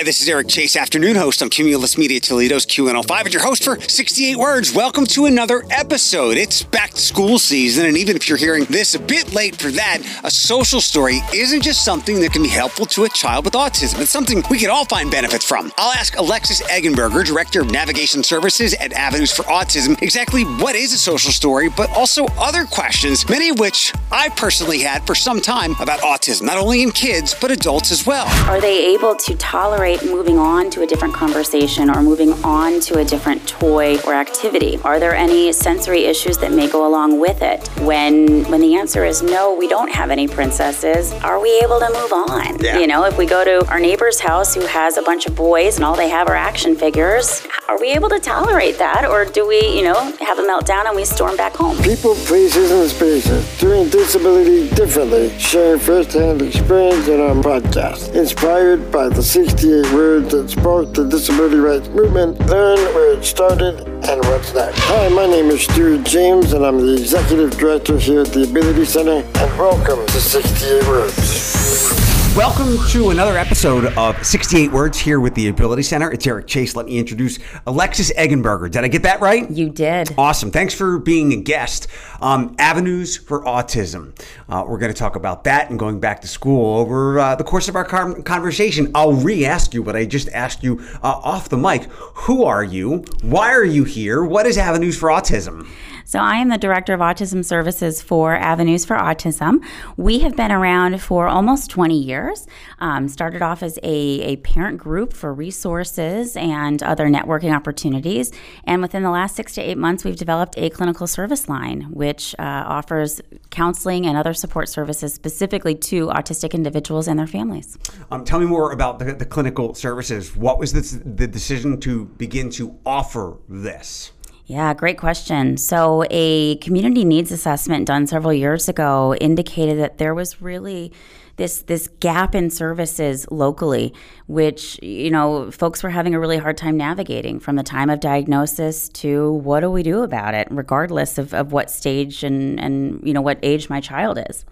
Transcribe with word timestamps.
Hi, 0.00 0.04
this 0.04 0.22
is 0.22 0.30
Eric 0.30 0.48
Chase, 0.48 0.76
afternoon 0.76 1.14
host 1.14 1.42
on 1.42 1.50
Cumulus 1.50 1.98
Media 1.98 2.18
Toledo's 2.20 2.64
QN05, 2.64 3.20
and 3.20 3.34
your 3.34 3.42
host 3.42 3.64
for 3.64 3.78
68 3.78 4.34
Words. 4.36 4.72
Welcome 4.72 5.04
to 5.08 5.26
another 5.26 5.62
episode. 5.68 6.38
It's 6.38 6.62
back 6.62 6.92
to 6.92 6.98
school 6.98 7.38
season, 7.38 7.84
and 7.84 7.98
even 7.98 8.16
if 8.16 8.26
you're 8.26 8.38
hearing 8.38 8.64
this 8.64 8.94
a 8.94 8.98
bit 8.98 9.34
late 9.34 9.56
for 9.56 9.70
that, 9.72 9.98
a 10.24 10.30
social 10.30 10.80
story 10.80 11.20
isn't 11.34 11.60
just 11.60 11.84
something 11.84 12.18
that 12.20 12.32
can 12.32 12.42
be 12.42 12.48
helpful 12.48 12.86
to 12.86 13.04
a 13.04 13.10
child 13.10 13.44
with 13.44 13.52
autism. 13.52 14.00
It's 14.00 14.10
something 14.10 14.42
we 14.50 14.58
can 14.58 14.70
all 14.70 14.86
find 14.86 15.10
benefits 15.10 15.44
from. 15.44 15.70
I'll 15.76 15.92
ask 15.92 16.16
Alexis 16.16 16.62
Eggenberger, 16.62 17.22
Director 17.26 17.60
of 17.60 17.70
Navigation 17.70 18.22
Services 18.22 18.72
at 18.80 18.94
Avenues 18.94 19.30
for 19.30 19.42
Autism, 19.42 20.00
exactly 20.00 20.44
what 20.44 20.76
is 20.76 20.94
a 20.94 20.98
social 20.98 21.30
story, 21.30 21.68
but 21.68 21.90
also 21.90 22.24
other 22.38 22.64
questions, 22.64 23.28
many 23.28 23.50
of 23.50 23.58
which 23.58 23.92
I 24.10 24.30
personally 24.30 24.78
had 24.78 25.06
for 25.06 25.14
some 25.14 25.42
time 25.42 25.72
about 25.78 26.00
autism, 26.00 26.44
not 26.44 26.56
only 26.56 26.82
in 26.82 26.90
kids, 26.90 27.36
but 27.38 27.50
adults 27.50 27.92
as 27.92 28.06
well. 28.06 28.26
Are 28.48 28.62
they 28.62 28.94
able 28.94 29.14
to 29.14 29.36
tolerate 29.36 29.89
moving 29.98 30.38
on 30.38 30.70
to 30.70 30.82
a 30.82 30.86
different 30.86 31.14
conversation 31.14 31.90
or 31.90 32.02
moving 32.02 32.32
on 32.44 32.80
to 32.80 32.98
a 32.98 33.04
different 33.04 33.46
toy 33.48 33.98
or 34.06 34.14
activity? 34.14 34.78
Are 34.84 34.98
there 34.98 35.14
any 35.14 35.52
sensory 35.52 36.04
issues 36.04 36.38
that 36.38 36.52
may 36.52 36.68
go 36.68 36.86
along 36.86 37.20
with 37.20 37.42
it? 37.42 37.66
When 37.80 38.44
when 38.50 38.60
the 38.60 38.76
answer 38.76 39.04
is 39.04 39.22
no, 39.22 39.54
we 39.54 39.68
don't 39.68 39.92
have 39.92 40.10
any 40.10 40.28
princesses, 40.28 41.12
are 41.24 41.40
we 41.40 41.58
able 41.60 41.80
to 41.80 41.88
move 41.92 42.12
on? 42.12 42.58
Yeah. 42.60 42.78
You 42.78 42.86
know, 42.86 43.04
if 43.04 43.18
we 43.18 43.26
go 43.26 43.44
to 43.44 43.68
our 43.70 43.80
neighbor's 43.80 44.20
house 44.20 44.54
who 44.54 44.64
has 44.66 44.96
a 44.96 45.02
bunch 45.02 45.26
of 45.26 45.34
boys 45.34 45.76
and 45.76 45.84
all 45.84 45.96
they 45.96 46.08
have 46.08 46.28
are 46.28 46.36
action 46.36 46.76
figures, 46.76 47.46
are 47.68 47.78
we 47.78 47.92
able 47.92 48.08
to 48.08 48.18
tolerate 48.18 48.78
that 48.78 49.04
or 49.04 49.24
do 49.24 49.46
we, 49.46 49.60
you 49.76 49.82
know, 49.82 50.00
have 50.20 50.38
a 50.38 50.42
meltdown 50.42 50.86
and 50.86 50.96
we 50.96 51.04
storm 51.04 51.36
back 51.36 51.54
home? 51.54 51.76
People, 51.82 52.14
places, 52.14 52.70
and 52.70 52.90
spaces 52.90 53.58
doing 53.58 53.88
disability 53.88 54.68
differently, 54.70 55.36
sharing 55.38 55.78
firsthand 55.80 56.42
experience 56.42 57.08
in 57.08 57.20
our 57.20 57.34
podcast. 57.34 58.14
Inspired 58.14 58.90
by 58.90 59.08
the 59.08 59.22
68 59.22 59.79
words 59.92 60.32
that 60.32 60.50
sparked 60.50 60.94
the 60.94 61.04
disability 61.04 61.56
rights 61.56 61.88
movement, 61.88 62.38
learn 62.46 62.78
where 62.94 63.12
it 63.16 63.24
started 63.24 63.80
and 63.80 64.24
what's 64.26 64.54
next. 64.54 64.78
Hi, 64.80 65.08
my 65.08 65.26
name 65.26 65.50
is 65.50 65.62
Stuart 65.62 66.04
James, 66.04 66.52
and 66.52 66.64
I'm 66.64 66.78
the 66.78 66.92
Executive 66.92 67.50
Director 67.58 67.98
here 67.98 68.22
at 68.22 68.28
the 68.28 68.44
Ability 68.44 68.84
Center, 68.84 69.22
and 69.22 69.58
welcome 69.58 70.06
to 70.06 70.20
68 70.20 70.86
Words. 70.88 72.19
Welcome 72.36 72.78
to 72.90 73.10
another 73.10 73.36
episode 73.36 73.86
of 73.98 74.24
68 74.24 74.70
Words 74.70 75.00
here 75.00 75.18
with 75.18 75.34
the 75.34 75.48
Ability 75.48 75.82
Center. 75.82 76.12
It's 76.12 76.24
Eric 76.24 76.46
Chase. 76.46 76.76
Let 76.76 76.86
me 76.86 76.96
introduce 76.96 77.40
Alexis 77.66 78.12
Eggenberger. 78.12 78.70
Did 78.70 78.84
I 78.84 78.88
get 78.88 79.02
that 79.02 79.20
right? 79.20 79.50
You 79.50 79.68
did. 79.68 80.14
Awesome. 80.16 80.52
Thanks 80.52 80.72
for 80.72 80.98
being 81.00 81.32
a 81.32 81.36
guest. 81.36 81.88
Um, 82.20 82.54
avenues 82.60 83.16
for 83.16 83.42
autism. 83.42 84.16
Uh, 84.48 84.64
we're 84.66 84.78
going 84.78 84.92
to 84.92 84.98
talk 84.98 85.16
about 85.16 85.42
that 85.44 85.70
and 85.70 85.78
going 85.78 85.98
back 85.98 86.20
to 86.20 86.28
school 86.28 86.78
over 86.78 87.18
uh, 87.18 87.34
the 87.34 87.44
course 87.44 87.68
of 87.68 87.74
our 87.74 87.84
conversation. 87.84 88.92
I'll 88.94 89.12
re 89.12 89.44
ask 89.44 89.74
you 89.74 89.82
what 89.82 89.96
I 89.96 90.06
just 90.06 90.28
asked 90.28 90.62
you 90.62 90.80
uh, 91.02 91.20
off 91.24 91.48
the 91.48 91.58
mic. 91.58 91.84
Who 91.90 92.44
are 92.44 92.62
you? 92.62 93.04
Why 93.22 93.50
are 93.50 93.64
you 93.64 93.82
here? 93.82 94.24
What 94.24 94.46
is 94.46 94.56
Avenues 94.56 94.96
for 94.96 95.08
Autism? 95.08 95.68
So, 96.10 96.18
I 96.18 96.38
am 96.38 96.48
the 96.48 96.58
Director 96.58 96.92
of 96.92 96.98
Autism 96.98 97.44
Services 97.44 98.02
for 98.02 98.34
Avenues 98.34 98.84
for 98.84 98.96
Autism. 98.96 99.64
We 99.96 100.18
have 100.18 100.34
been 100.34 100.50
around 100.50 101.00
for 101.00 101.28
almost 101.28 101.70
20 101.70 101.96
years. 101.96 102.48
Um, 102.80 103.06
started 103.06 103.42
off 103.42 103.62
as 103.62 103.78
a, 103.84 103.92
a 104.22 104.36
parent 104.38 104.78
group 104.78 105.12
for 105.12 105.32
resources 105.32 106.36
and 106.36 106.82
other 106.82 107.06
networking 107.06 107.54
opportunities. 107.54 108.32
And 108.64 108.82
within 108.82 109.04
the 109.04 109.10
last 109.10 109.36
six 109.36 109.54
to 109.54 109.60
eight 109.60 109.78
months, 109.78 110.02
we've 110.02 110.16
developed 110.16 110.54
a 110.58 110.68
clinical 110.70 111.06
service 111.06 111.48
line, 111.48 111.82
which 111.92 112.34
uh, 112.40 112.42
offers 112.42 113.20
counseling 113.50 114.04
and 114.04 114.16
other 114.16 114.34
support 114.34 114.68
services 114.68 115.14
specifically 115.14 115.76
to 115.76 116.08
autistic 116.08 116.54
individuals 116.54 117.06
and 117.06 117.20
their 117.20 117.28
families. 117.28 117.78
Um, 118.10 118.24
tell 118.24 118.40
me 118.40 118.46
more 118.46 118.72
about 118.72 118.98
the, 118.98 119.12
the 119.12 119.26
clinical 119.26 119.74
services. 119.74 120.34
What 120.34 120.58
was 120.58 120.72
the, 120.72 121.04
the 121.08 121.28
decision 121.28 121.78
to 121.82 122.06
begin 122.06 122.50
to 122.50 122.76
offer 122.84 123.38
this? 123.48 124.10
Yeah, 124.50 124.74
great 124.74 124.98
question. 124.98 125.56
So, 125.58 126.04
a 126.10 126.56
community 126.56 127.04
needs 127.04 127.30
assessment 127.30 127.86
done 127.86 128.08
several 128.08 128.32
years 128.32 128.68
ago 128.68 129.14
indicated 129.20 129.78
that 129.78 129.98
there 129.98 130.12
was 130.12 130.42
really 130.42 130.92
this 131.36 131.62
this 131.62 131.86
gap 132.00 132.34
in 132.34 132.50
services 132.50 133.30
locally, 133.30 133.94
which 134.26 134.76
you 134.82 135.08
know 135.08 135.52
folks 135.52 135.84
were 135.84 135.90
having 135.90 136.16
a 136.16 136.18
really 136.18 136.36
hard 136.36 136.56
time 136.56 136.76
navigating 136.76 137.38
from 137.38 137.54
the 137.54 137.62
time 137.62 137.90
of 137.90 138.00
diagnosis 138.00 138.88
to 138.88 139.34
what 139.34 139.60
do 139.60 139.70
we 139.70 139.84
do 139.84 140.02
about 140.02 140.34
it, 140.34 140.48
regardless 140.50 141.16
of, 141.16 141.32
of 141.32 141.52
what 141.52 141.70
stage 141.70 142.24
and 142.24 142.58
and 142.58 143.00
you 143.06 143.14
know 143.14 143.22
what 143.22 143.38
age 143.44 143.70
my 143.70 143.80
child 143.80 144.18
is. 144.28 144.44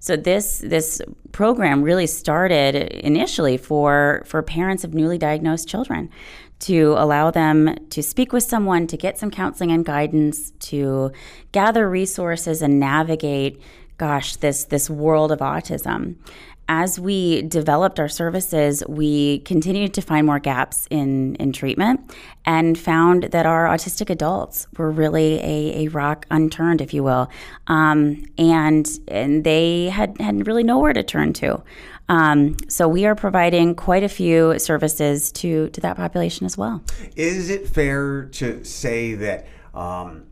So 0.00 0.16
this 0.16 0.60
this 0.64 1.02
program 1.32 1.82
really 1.82 2.06
started 2.06 2.74
initially 3.04 3.58
for 3.58 4.22
for 4.24 4.42
parents 4.42 4.82
of 4.82 4.94
newly 4.94 5.18
diagnosed 5.18 5.68
children 5.68 6.08
to 6.62 6.94
allow 6.96 7.30
them 7.30 7.76
to 7.90 8.02
speak 8.02 8.32
with 8.32 8.44
someone, 8.44 8.86
to 8.86 8.96
get 8.96 9.18
some 9.18 9.30
counseling 9.30 9.72
and 9.72 9.84
guidance, 9.84 10.52
to 10.60 11.10
gather 11.52 11.88
resources 11.88 12.62
and 12.62 12.78
navigate, 12.78 13.60
gosh, 13.98 14.36
this 14.36 14.64
this 14.64 14.88
world 14.88 15.32
of 15.32 15.40
autism. 15.40 16.16
As 16.68 16.98
we 16.98 17.42
developed 17.42 17.98
our 17.98 18.08
services, 18.08 18.84
we 18.88 19.40
continued 19.40 19.92
to 19.94 20.00
find 20.00 20.26
more 20.26 20.38
gaps 20.38 20.86
in, 20.90 21.34
in 21.34 21.52
treatment 21.52 22.14
and 22.46 22.78
found 22.78 23.24
that 23.24 23.46
our 23.46 23.66
autistic 23.66 24.08
adults 24.08 24.68
were 24.78 24.90
really 24.90 25.40
a, 25.40 25.84
a 25.84 25.88
rock 25.88 26.24
unturned, 26.30 26.80
if 26.80 26.94
you 26.94 27.02
will. 27.02 27.28
Um, 27.66 28.24
and, 28.38 28.88
and 29.08 29.42
they 29.42 29.88
had, 29.88 30.18
had 30.20 30.46
really 30.46 30.62
nowhere 30.62 30.92
to 30.92 31.02
turn 31.02 31.32
to. 31.34 31.62
Um, 32.12 32.58
so 32.68 32.88
we 32.88 33.06
are 33.06 33.14
providing 33.14 33.74
quite 33.74 34.02
a 34.02 34.08
few 34.08 34.58
services 34.58 35.32
to 35.32 35.70
to 35.70 35.80
that 35.80 35.96
population 35.96 36.44
as 36.44 36.58
well. 36.58 36.82
Is 37.16 37.48
it 37.48 37.66
fair 37.66 38.26
to 38.32 38.62
say 38.64 39.14
that? 39.14 39.46
Um, 39.72 40.26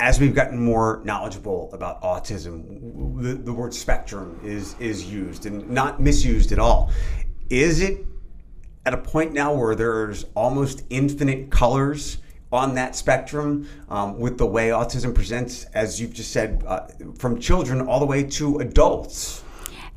as 0.00 0.20
we've 0.20 0.34
gotten 0.34 0.62
more 0.62 1.00
knowledgeable 1.04 1.70
about 1.72 2.00
autism, 2.02 3.20
the, 3.20 3.34
the 3.34 3.52
word 3.52 3.72
spectrum 3.72 4.38
is 4.44 4.76
is 4.78 5.10
used 5.10 5.46
and 5.46 5.68
not 5.70 5.98
misused 5.98 6.52
at 6.52 6.58
all. 6.58 6.92
Is 7.48 7.80
it 7.80 8.04
at 8.84 8.92
a 8.92 8.98
point 8.98 9.32
now 9.32 9.54
where 9.54 9.74
there's 9.74 10.26
almost 10.34 10.84
infinite 10.90 11.50
colors 11.50 12.18
on 12.52 12.74
that 12.74 12.94
spectrum 12.94 13.66
um, 13.88 14.18
with 14.18 14.36
the 14.36 14.46
way 14.46 14.68
autism 14.68 15.14
presents, 15.14 15.64
as 15.72 15.98
you've 16.00 16.12
just 16.12 16.32
said, 16.32 16.62
uh, 16.66 16.86
from 17.16 17.40
children 17.40 17.80
all 17.80 17.98
the 17.98 18.06
way 18.06 18.22
to 18.22 18.58
adults? 18.58 19.42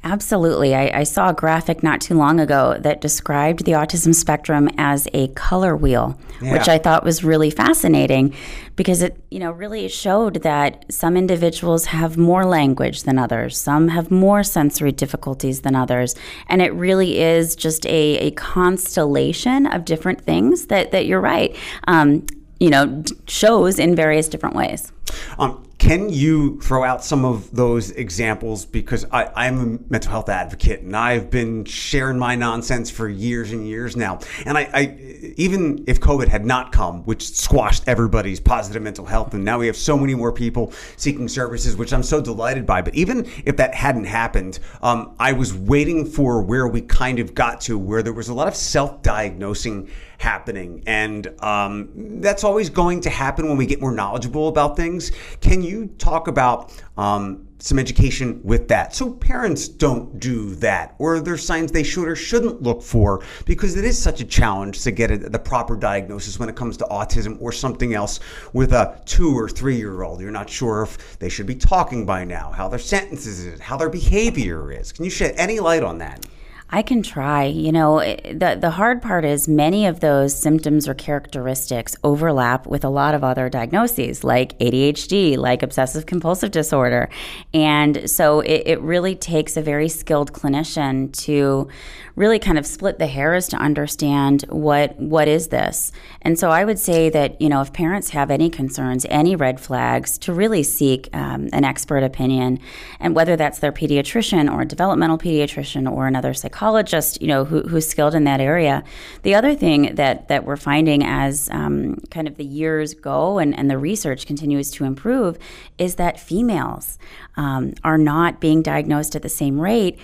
Absolutely. 0.03 0.73
I, 0.73 1.01
I, 1.01 1.03
saw 1.03 1.29
a 1.29 1.33
graphic 1.33 1.83
not 1.83 2.01
too 2.01 2.15
long 2.15 2.39
ago 2.39 2.75
that 2.79 3.01
described 3.01 3.65
the 3.65 3.73
autism 3.73 4.15
spectrum 4.15 4.67
as 4.75 5.07
a 5.13 5.27
color 5.29 5.75
wheel, 5.75 6.19
yeah. 6.41 6.53
which 6.53 6.67
I 6.67 6.79
thought 6.79 7.03
was 7.03 7.23
really 7.23 7.51
fascinating 7.51 8.33
because 8.75 9.03
it, 9.03 9.23
you 9.29 9.37
know, 9.37 9.51
really 9.51 9.87
showed 9.87 10.41
that 10.41 10.91
some 10.91 11.15
individuals 11.15 11.85
have 11.85 12.17
more 12.17 12.45
language 12.45 13.03
than 13.03 13.19
others, 13.19 13.55
some 13.59 13.89
have 13.89 14.09
more 14.09 14.41
sensory 14.41 14.91
difficulties 14.91 15.61
than 15.61 15.75
others, 15.75 16.15
and 16.47 16.63
it 16.63 16.73
really 16.73 17.19
is 17.19 17.55
just 17.55 17.85
a, 17.85 18.17
a 18.17 18.31
constellation 18.31 19.67
of 19.67 19.85
different 19.85 20.19
things 20.21 20.65
that, 20.65 20.89
that 20.91 21.05
you're 21.05 21.21
right, 21.21 21.55
um, 21.87 22.25
you 22.59 22.71
know, 22.71 23.03
shows 23.27 23.77
in 23.77 23.95
various 23.95 24.27
different 24.27 24.55
ways. 24.55 24.91
Um, 25.37 25.63
can 25.81 26.09
you 26.09 26.61
throw 26.61 26.83
out 26.83 27.03
some 27.03 27.25
of 27.25 27.49
those 27.55 27.89
examples? 27.89 28.65
Because 28.67 29.03
I, 29.11 29.47
am 29.47 29.59
a 29.59 29.91
mental 29.91 30.11
health 30.11 30.29
advocate 30.29 30.81
and 30.81 30.95
I've 30.95 31.31
been 31.31 31.65
sharing 31.65 32.19
my 32.19 32.35
nonsense 32.35 32.91
for 32.91 33.09
years 33.09 33.51
and 33.51 33.67
years 33.67 33.97
now. 33.97 34.19
And 34.45 34.59
I, 34.59 34.69
I, 34.75 35.33
even 35.37 35.83
if 35.87 35.99
COVID 35.99 36.27
had 36.27 36.45
not 36.45 36.71
come, 36.71 37.03
which 37.05 37.27
squashed 37.35 37.85
everybody's 37.87 38.39
positive 38.39 38.83
mental 38.83 39.07
health, 39.07 39.33
and 39.33 39.43
now 39.43 39.57
we 39.57 39.65
have 39.65 39.75
so 39.75 39.97
many 39.97 40.13
more 40.13 40.31
people 40.31 40.71
seeking 40.97 41.27
services, 41.27 41.75
which 41.75 41.93
I'm 41.93 42.03
so 42.03 42.21
delighted 42.21 42.67
by. 42.67 42.83
But 42.83 42.93
even 42.93 43.27
if 43.43 43.57
that 43.57 43.73
hadn't 43.73 44.03
happened, 44.03 44.59
um, 44.83 45.15
I 45.17 45.33
was 45.33 45.51
waiting 45.51 46.05
for 46.05 46.43
where 46.43 46.67
we 46.67 46.81
kind 46.81 47.17
of 47.17 47.33
got 47.33 47.59
to, 47.61 47.79
where 47.79 48.03
there 48.03 48.13
was 48.13 48.29
a 48.29 48.35
lot 48.35 48.47
of 48.47 48.55
self 48.55 49.01
diagnosing 49.01 49.89
happening. 50.21 50.83
And 50.85 51.27
um, 51.43 51.89
that's 52.21 52.43
always 52.43 52.69
going 52.69 53.01
to 53.01 53.09
happen 53.09 53.47
when 53.47 53.57
we 53.57 53.65
get 53.65 53.81
more 53.81 53.91
knowledgeable 53.91 54.47
about 54.47 54.77
things. 54.77 55.11
Can 55.41 55.61
you 55.61 55.87
talk 55.97 56.27
about 56.27 56.71
um, 56.95 57.47
some 57.57 57.79
education 57.79 58.39
with 58.43 58.67
that 58.67 58.93
so 58.93 59.13
parents 59.13 59.67
don't 59.67 60.19
do 60.19 60.55
that? 60.55 60.95
Or 60.99 61.15
are 61.15 61.19
there 61.19 61.37
signs 61.37 61.71
they 61.71 61.83
should 61.83 62.07
or 62.07 62.15
shouldn't 62.15 62.61
look 62.61 62.83
for? 62.83 63.23
Because 63.45 63.75
it 63.75 63.83
is 63.83 64.01
such 64.01 64.21
a 64.21 64.25
challenge 64.25 64.83
to 64.83 64.91
get 64.91 65.09
a, 65.09 65.17
the 65.17 65.39
proper 65.39 65.75
diagnosis 65.75 66.39
when 66.39 66.49
it 66.49 66.55
comes 66.55 66.77
to 66.77 66.85
autism 66.85 67.41
or 67.41 67.51
something 67.51 67.95
else 67.95 68.19
with 68.53 68.73
a 68.73 69.01
two 69.05 69.35
or 69.37 69.49
three 69.49 69.75
year 69.75 70.03
old. 70.03 70.21
You're 70.21 70.31
not 70.31 70.49
sure 70.49 70.83
if 70.83 71.17
they 71.17 71.29
should 71.29 71.47
be 71.47 71.55
talking 71.55 72.05
by 72.05 72.25
now, 72.25 72.51
how 72.51 72.67
their 72.67 72.79
sentences 72.79 73.39
is, 73.39 73.59
how 73.59 73.75
their 73.75 73.89
behavior 73.89 74.71
is. 74.71 74.91
Can 74.91 75.03
you 75.03 75.11
shed 75.11 75.33
any 75.37 75.59
light 75.59 75.83
on 75.83 75.97
that? 75.97 76.27
I 76.73 76.83
can 76.83 77.03
try. 77.03 77.43
You 77.43 77.73
know, 77.73 77.99
the 77.99 78.57
the 78.59 78.71
hard 78.71 79.01
part 79.01 79.25
is 79.25 79.47
many 79.47 79.85
of 79.85 79.99
those 79.99 80.33
symptoms 80.33 80.87
or 80.87 80.93
characteristics 80.93 81.97
overlap 82.01 82.65
with 82.65 82.85
a 82.85 82.89
lot 82.89 83.13
of 83.13 83.25
other 83.25 83.49
diagnoses, 83.49 84.23
like 84.23 84.57
ADHD, 84.59 85.37
like 85.37 85.63
obsessive 85.63 86.05
compulsive 86.05 86.51
disorder, 86.51 87.09
and 87.53 88.09
so 88.09 88.39
it, 88.39 88.63
it 88.65 88.81
really 88.81 89.15
takes 89.15 89.57
a 89.57 89.61
very 89.61 89.89
skilled 89.89 90.31
clinician 90.31 91.11
to 91.23 91.67
really 92.15 92.39
kind 92.39 92.57
of 92.57 92.65
split 92.65 92.99
the 92.99 93.07
hairs 93.07 93.49
to 93.49 93.57
understand 93.57 94.43
what 94.47 94.97
what 94.97 95.27
is 95.27 95.49
this. 95.49 95.91
And 96.21 96.39
so 96.39 96.51
I 96.51 96.63
would 96.63 96.79
say 96.79 97.09
that 97.09 97.41
you 97.41 97.49
know 97.49 97.59
if 97.59 97.73
parents 97.73 98.11
have 98.11 98.31
any 98.31 98.49
concerns, 98.49 99.05
any 99.09 99.35
red 99.35 99.59
flags, 99.59 100.17
to 100.19 100.31
really 100.31 100.63
seek 100.63 101.09
um, 101.11 101.49
an 101.51 101.65
expert 101.65 102.01
opinion, 102.01 102.59
and 103.01 103.13
whether 103.13 103.35
that's 103.35 103.59
their 103.59 103.73
pediatrician 103.73 104.49
or 104.49 104.61
a 104.61 104.65
developmental 104.65 105.17
pediatrician 105.17 105.91
or 105.91 106.07
another 106.07 106.33
psychologist 106.33 106.60
psychologist, 106.61 107.19
you 107.19 107.27
know, 107.27 107.43
who, 107.43 107.61
who's 107.63 107.89
skilled 107.89 108.13
in 108.13 108.23
that 108.25 108.39
area. 108.39 108.83
The 109.23 109.33
other 109.33 109.55
thing 109.55 109.95
that 109.95 110.27
that 110.27 110.45
we're 110.45 110.57
finding 110.57 111.03
as 111.03 111.49
um, 111.51 111.95
kind 112.11 112.27
of 112.27 112.37
the 112.37 112.45
years 112.45 112.93
go 112.93 113.39
and, 113.39 113.57
and 113.57 113.67
the 113.67 113.79
research 113.79 114.27
continues 114.27 114.69
to 114.71 114.85
improve 114.85 115.39
is 115.79 115.95
that 115.95 116.19
females 116.19 116.99
um, 117.35 117.73
are 117.83 117.97
not 117.97 118.39
being 118.39 118.61
diagnosed 118.61 119.15
at 119.15 119.23
the 119.23 119.29
same 119.29 119.59
rate. 119.59 119.97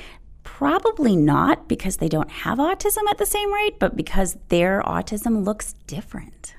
Probably 0.44 1.16
not 1.16 1.68
because 1.68 1.98
they 1.98 2.10
don't 2.10 2.32
have 2.32 2.58
autism 2.58 3.08
at 3.08 3.20
the 3.20 3.26
same 3.28 3.54
rate, 3.54 3.78
but 3.78 3.96
because 3.96 4.38
their 4.50 4.82
autism 4.82 5.46
looks 5.46 5.74
different 5.86 6.56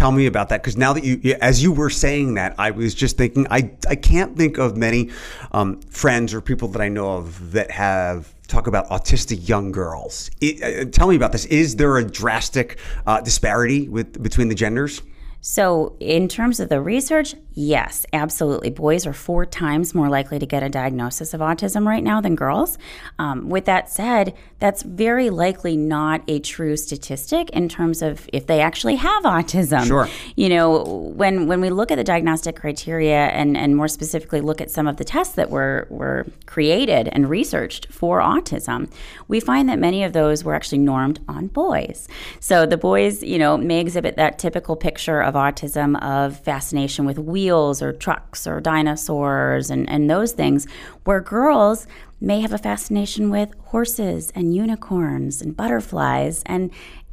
tell 0.00 0.12
me 0.12 0.26
about 0.26 0.48
that 0.48 0.62
because 0.62 0.76
now 0.76 0.92
that 0.92 1.04
you 1.04 1.36
as 1.40 1.62
you 1.62 1.72
were 1.72 1.90
saying 1.90 2.34
that 2.34 2.54
i 2.58 2.70
was 2.70 2.94
just 2.94 3.16
thinking 3.18 3.46
i, 3.50 3.70
I 3.88 3.96
can't 3.96 4.36
think 4.36 4.58
of 4.58 4.76
many 4.76 5.10
um, 5.52 5.80
friends 5.82 6.32
or 6.32 6.40
people 6.40 6.68
that 6.68 6.80
i 6.80 6.88
know 6.88 7.16
of 7.16 7.52
that 7.52 7.70
have 7.70 8.34
talk 8.50 8.66
about 8.66 8.88
autistic 8.88 9.48
young 9.48 9.72
girls. 9.72 10.30
It, 10.40 10.62
uh, 10.62 10.90
tell 10.90 11.08
me 11.08 11.16
about 11.16 11.32
this. 11.32 11.46
Is 11.46 11.76
there 11.76 11.96
a 11.96 12.04
drastic 12.04 12.78
uh, 13.06 13.20
disparity 13.20 13.88
with 13.88 14.22
between 14.22 14.48
the 14.48 14.54
genders? 14.54 15.02
So, 15.40 15.96
in 16.00 16.28
terms 16.28 16.60
of 16.60 16.68
the 16.68 16.82
research, 16.82 17.34
yes, 17.60 18.06
absolutely. 18.12 18.70
Boys 18.70 19.06
are 19.06 19.12
four 19.12 19.44
times 19.44 19.94
more 19.94 20.08
likely 20.08 20.38
to 20.38 20.46
get 20.46 20.62
a 20.62 20.68
diagnosis 20.68 21.34
of 21.34 21.40
autism 21.40 21.86
right 21.86 22.02
now 22.02 22.20
than 22.20 22.34
girls. 22.34 22.78
Um, 23.18 23.48
with 23.48 23.66
that 23.66 23.90
said, 23.90 24.34
that's 24.58 24.82
very 24.82 25.30
likely 25.30 25.76
not 25.76 26.22
a 26.28 26.38
true 26.40 26.76
statistic 26.76 27.50
in 27.50 27.68
terms 27.68 28.02
of 28.02 28.28
if 28.32 28.46
they 28.46 28.60
actually 28.60 28.96
have 28.96 29.24
autism. 29.24 29.86
Sure. 29.86 30.08
You 30.36 30.48
know, 30.48 31.12
when 31.16 31.46
when 31.46 31.60
we 31.60 31.70
look 31.70 31.90
at 31.90 31.96
the 31.96 32.04
diagnostic 32.04 32.56
criteria 32.56 33.26
and, 33.26 33.56
and 33.56 33.76
more 33.76 33.88
specifically 33.88 34.40
look 34.40 34.60
at 34.60 34.70
some 34.70 34.86
of 34.86 34.96
the 34.96 35.04
tests 35.04 35.34
that 35.34 35.50
were, 35.50 35.86
were 35.90 36.26
created 36.46 37.08
and 37.12 37.28
researched 37.28 37.92
for 37.92 38.20
autism, 38.20 38.90
we 39.28 39.40
find 39.40 39.68
that 39.68 39.78
many 39.78 40.02
of 40.04 40.12
those 40.12 40.44
were 40.44 40.54
actually 40.54 40.78
normed 40.78 41.20
on 41.28 41.48
boys. 41.48 42.08
So 42.40 42.64
the 42.64 42.76
boys, 42.76 43.22
you 43.22 43.38
know, 43.38 43.56
may 43.56 43.80
exhibit 43.80 44.16
that 44.16 44.38
typical 44.38 44.76
picture 44.76 45.20
of 45.20 45.34
autism 45.34 46.00
of 46.02 46.38
fascination 46.40 47.04
with 47.04 47.18
wheels 47.18 47.49
or 47.50 47.92
trucks 47.92 48.46
or 48.46 48.60
dinosaurs 48.60 49.70
and, 49.70 49.88
and 49.88 50.08
those 50.08 50.32
things, 50.32 50.66
where 51.04 51.20
girls 51.20 51.86
may 52.20 52.40
have 52.40 52.52
a 52.52 52.58
fascination 52.58 53.30
with 53.30 53.54
horses 53.66 54.30
and 54.34 54.54
unicorns 54.54 55.40
and 55.40 55.56
butterflies 55.56 56.42
and 56.46 56.70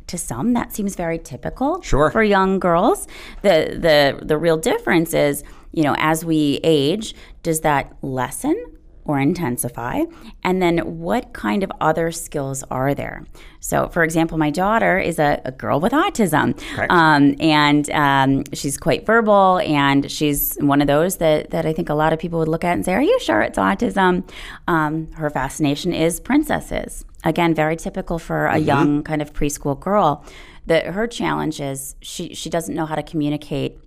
to 0.07 0.17
some 0.17 0.53
that 0.53 0.73
seems 0.73 0.95
very 0.95 1.17
typical 1.17 1.81
sure. 1.81 2.11
for 2.11 2.23
young 2.23 2.59
girls 2.59 3.07
the 3.41 3.77
the 3.79 4.25
the 4.25 4.37
real 4.37 4.57
difference 4.57 5.13
is 5.13 5.43
you 5.71 5.83
know 5.83 5.95
as 5.97 6.23
we 6.25 6.59
age 6.63 7.15
does 7.43 7.61
that 7.61 7.93
lessen 8.01 8.55
or 9.07 9.19
intensify? 9.19 10.03
And 10.43 10.61
then 10.61 10.79
what 10.99 11.33
kind 11.33 11.63
of 11.63 11.71
other 11.81 12.11
skills 12.11 12.63
are 12.69 12.93
there? 12.93 13.25
So, 13.59 13.89
for 13.89 14.03
example, 14.03 14.37
my 14.37 14.49
daughter 14.49 14.99
is 14.99 15.19
a, 15.19 15.41
a 15.43 15.51
girl 15.51 15.79
with 15.79 15.93
autism, 15.93 16.59
um, 16.89 17.35
and 17.39 17.89
um, 17.91 18.43
she's 18.53 18.77
quite 18.77 19.05
verbal, 19.05 19.59
and 19.59 20.09
she's 20.11 20.55
one 20.59 20.81
of 20.81 20.87
those 20.87 21.17
that, 21.17 21.49
that 21.51 21.65
I 21.65 21.73
think 21.73 21.89
a 21.89 21.95
lot 21.95 22.13
of 22.13 22.19
people 22.19 22.39
would 22.39 22.47
look 22.47 22.63
at 22.63 22.73
and 22.73 22.85
say, 22.85 22.93
Are 22.93 23.01
you 23.01 23.19
sure 23.19 23.41
it's 23.41 23.57
autism? 23.57 24.29
Um, 24.67 25.11
her 25.13 25.29
fascination 25.29 25.93
is 25.93 26.19
princesses. 26.19 27.03
Again, 27.23 27.55
very 27.55 27.75
typical 27.75 28.19
for 28.19 28.47
a 28.47 28.53
mm-hmm. 28.53 28.67
young 28.67 29.03
kind 29.03 29.21
of 29.21 29.33
preschool 29.33 29.79
girl. 29.79 30.23
That 30.67 30.87
her 30.87 31.07
challenge 31.07 31.61
is 31.61 31.95
she, 32.01 32.33
she 32.33 32.49
doesn't 32.49 32.75
know 32.75 32.85
how 32.85 32.95
to 32.95 33.03
communicate 33.03 33.79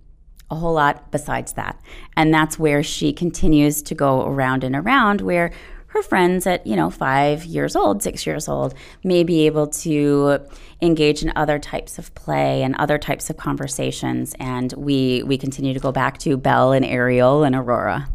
a 0.51 0.55
whole 0.55 0.73
lot 0.73 1.09
besides 1.11 1.53
that. 1.53 1.81
And 2.15 2.31
that's 2.31 2.59
where 2.59 2.83
she 2.83 3.13
continues 3.13 3.81
to 3.83 3.95
go 3.95 4.27
around 4.27 4.63
and 4.63 4.75
around, 4.75 5.21
where 5.21 5.51
her 5.87 6.03
friends 6.03 6.45
at, 6.45 6.65
you 6.65 6.75
know, 6.75 6.89
five 6.89 7.43
years 7.43 7.75
old, 7.75 8.03
six 8.03 8.25
years 8.25 8.47
old, 8.47 8.73
may 9.03 9.23
be 9.23 9.45
able 9.45 9.67
to 9.67 10.39
engage 10.81 11.23
in 11.23 11.33
other 11.35 11.59
types 11.59 11.97
of 11.97 12.13
play 12.15 12.63
and 12.63 12.75
other 12.75 12.97
types 12.97 13.29
of 13.29 13.37
conversations. 13.37 14.35
And 14.39 14.71
we, 14.73 15.23
we 15.23 15.37
continue 15.37 15.73
to 15.73 15.79
go 15.79 15.91
back 15.91 16.17
to 16.19 16.37
Belle 16.37 16.71
and 16.71 16.85
Ariel 16.85 17.43
and 17.43 17.55
Aurora. 17.55 18.07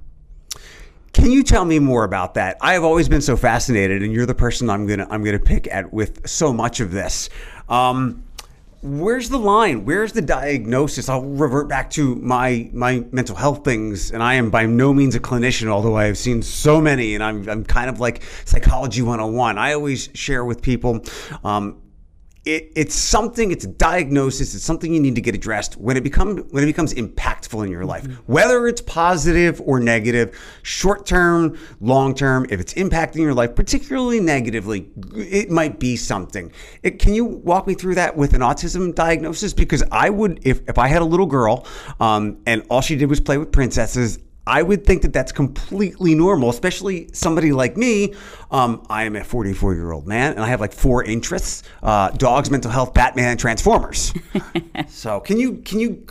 Can 1.12 1.30
you 1.32 1.42
tell 1.42 1.64
me 1.64 1.78
more 1.78 2.04
about 2.04 2.34
that? 2.34 2.58
I 2.60 2.74
have 2.74 2.84
always 2.84 3.08
been 3.08 3.22
so 3.22 3.36
fascinated, 3.36 4.02
and 4.02 4.12
you're 4.12 4.26
the 4.26 4.34
person 4.34 4.68
I'm 4.68 4.86
gonna 4.86 5.06
I'm 5.08 5.24
gonna 5.24 5.38
pick 5.38 5.66
at 5.72 5.90
with 5.90 6.28
so 6.28 6.52
much 6.52 6.78
of 6.80 6.90
this. 6.90 7.30
Um, 7.70 8.22
where's 8.82 9.28
the 9.28 9.38
line? 9.38 9.84
Where's 9.84 10.12
the 10.12 10.22
diagnosis? 10.22 11.08
I'll 11.08 11.22
revert 11.22 11.68
back 11.68 11.90
to 11.90 12.14
my 12.16 12.70
my 12.72 13.04
mental 13.10 13.36
health 13.36 13.64
things, 13.64 14.10
and 14.10 14.22
I 14.22 14.34
am 14.34 14.50
by 14.50 14.66
no 14.66 14.92
means 14.92 15.14
a 15.14 15.20
clinician, 15.20 15.68
although 15.68 15.96
I 15.96 16.04
have 16.04 16.18
seen 16.18 16.42
so 16.42 16.80
many, 16.80 17.14
and 17.14 17.22
I'm 17.22 17.48
I'm 17.48 17.64
kind 17.64 17.88
of 17.88 18.00
like 18.00 18.22
psychology 18.44 19.02
101. 19.02 19.58
I 19.58 19.72
always 19.72 20.08
share 20.14 20.44
with 20.44 20.62
people. 20.62 21.04
Um, 21.44 21.82
it, 22.46 22.72
it's 22.76 22.94
something 22.94 23.50
it's 23.50 23.64
a 23.64 23.68
diagnosis 23.68 24.54
it's 24.54 24.64
something 24.64 24.94
you 24.94 25.00
need 25.00 25.16
to 25.16 25.20
get 25.20 25.34
addressed. 25.34 25.76
When 25.76 25.96
it 25.96 26.02
become 26.02 26.38
when 26.50 26.62
it 26.62 26.66
becomes 26.66 26.94
impactful 26.94 27.64
in 27.64 27.70
your 27.70 27.84
life 27.84 28.04
mm-hmm. 28.04 28.32
whether 28.32 28.66
it's 28.68 28.80
positive 28.80 29.60
or 29.60 29.80
negative 29.80 30.38
short 30.62 31.04
term 31.04 31.58
long 31.80 32.14
term 32.14 32.46
if 32.48 32.60
it's 32.60 32.74
impacting 32.74 33.16
your 33.16 33.34
life 33.34 33.54
particularly 33.54 34.20
negatively 34.20 34.88
it 35.14 35.50
might 35.50 35.80
be 35.80 35.96
something. 35.96 36.52
It, 36.82 36.98
can 37.00 37.14
you 37.14 37.24
walk 37.24 37.66
me 37.66 37.74
through 37.74 37.96
that 37.96 38.16
with 38.16 38.32
an 38.32 38.40
autism 38.40 38.94
diagnosis? 38.94 39.52
Because 39.52 39.82
i 39.90 40.08
would 40.08 40.40
if, 40.44 40.60
if 40.68 40.78
i 40.78 40.86
had 40.86 41.02
a 41.02 41.04
little 41.04 41.26
girl 41.26 41.66
um, 42.00 42.38
and 42.46 42.62
all 42.70 42.80
she 42.80 42.96
did 42.96 43.10
was 43.10 43.20
play 43.20 43.38
with 43.38 43.50
princesses 43.50 44.18
I 44.46 44.62
would 44.62 44.86
think 44.86 45.02
that 45.02 45.12
that's 45.12 45.32
completely 45.32 46.14
normal, 46.14 46.50
especially 46.50 47.08
somebody 47.12 47.52
like 47.52 47.76
me. 47.76 48.14
Um, 48.50 48.86
I 48.88 49.04
am 49.04 49.16
a 49.16 49.24
44 49.24 49.74
year 49.74 49.92
old 49.92 50.06
man 50.06 50.32
and 50.32 50.40
I 50.40 50.48
have 50.48 50.60
like 50.60 50.72
four 50.72 51.02
interests 51.02 51.64
uh, 51.82 52.10
dogs, 52.10 52.50
mental 52.50 52.70
health, 52.70 52.94
Batman, 52.94 53.36
Transformers. 53.36 54.12
so, 54.88 55.20
can 55.20 55.38
you, 55.38 55.54
can 55.58 55.80
you, 55.80 56.04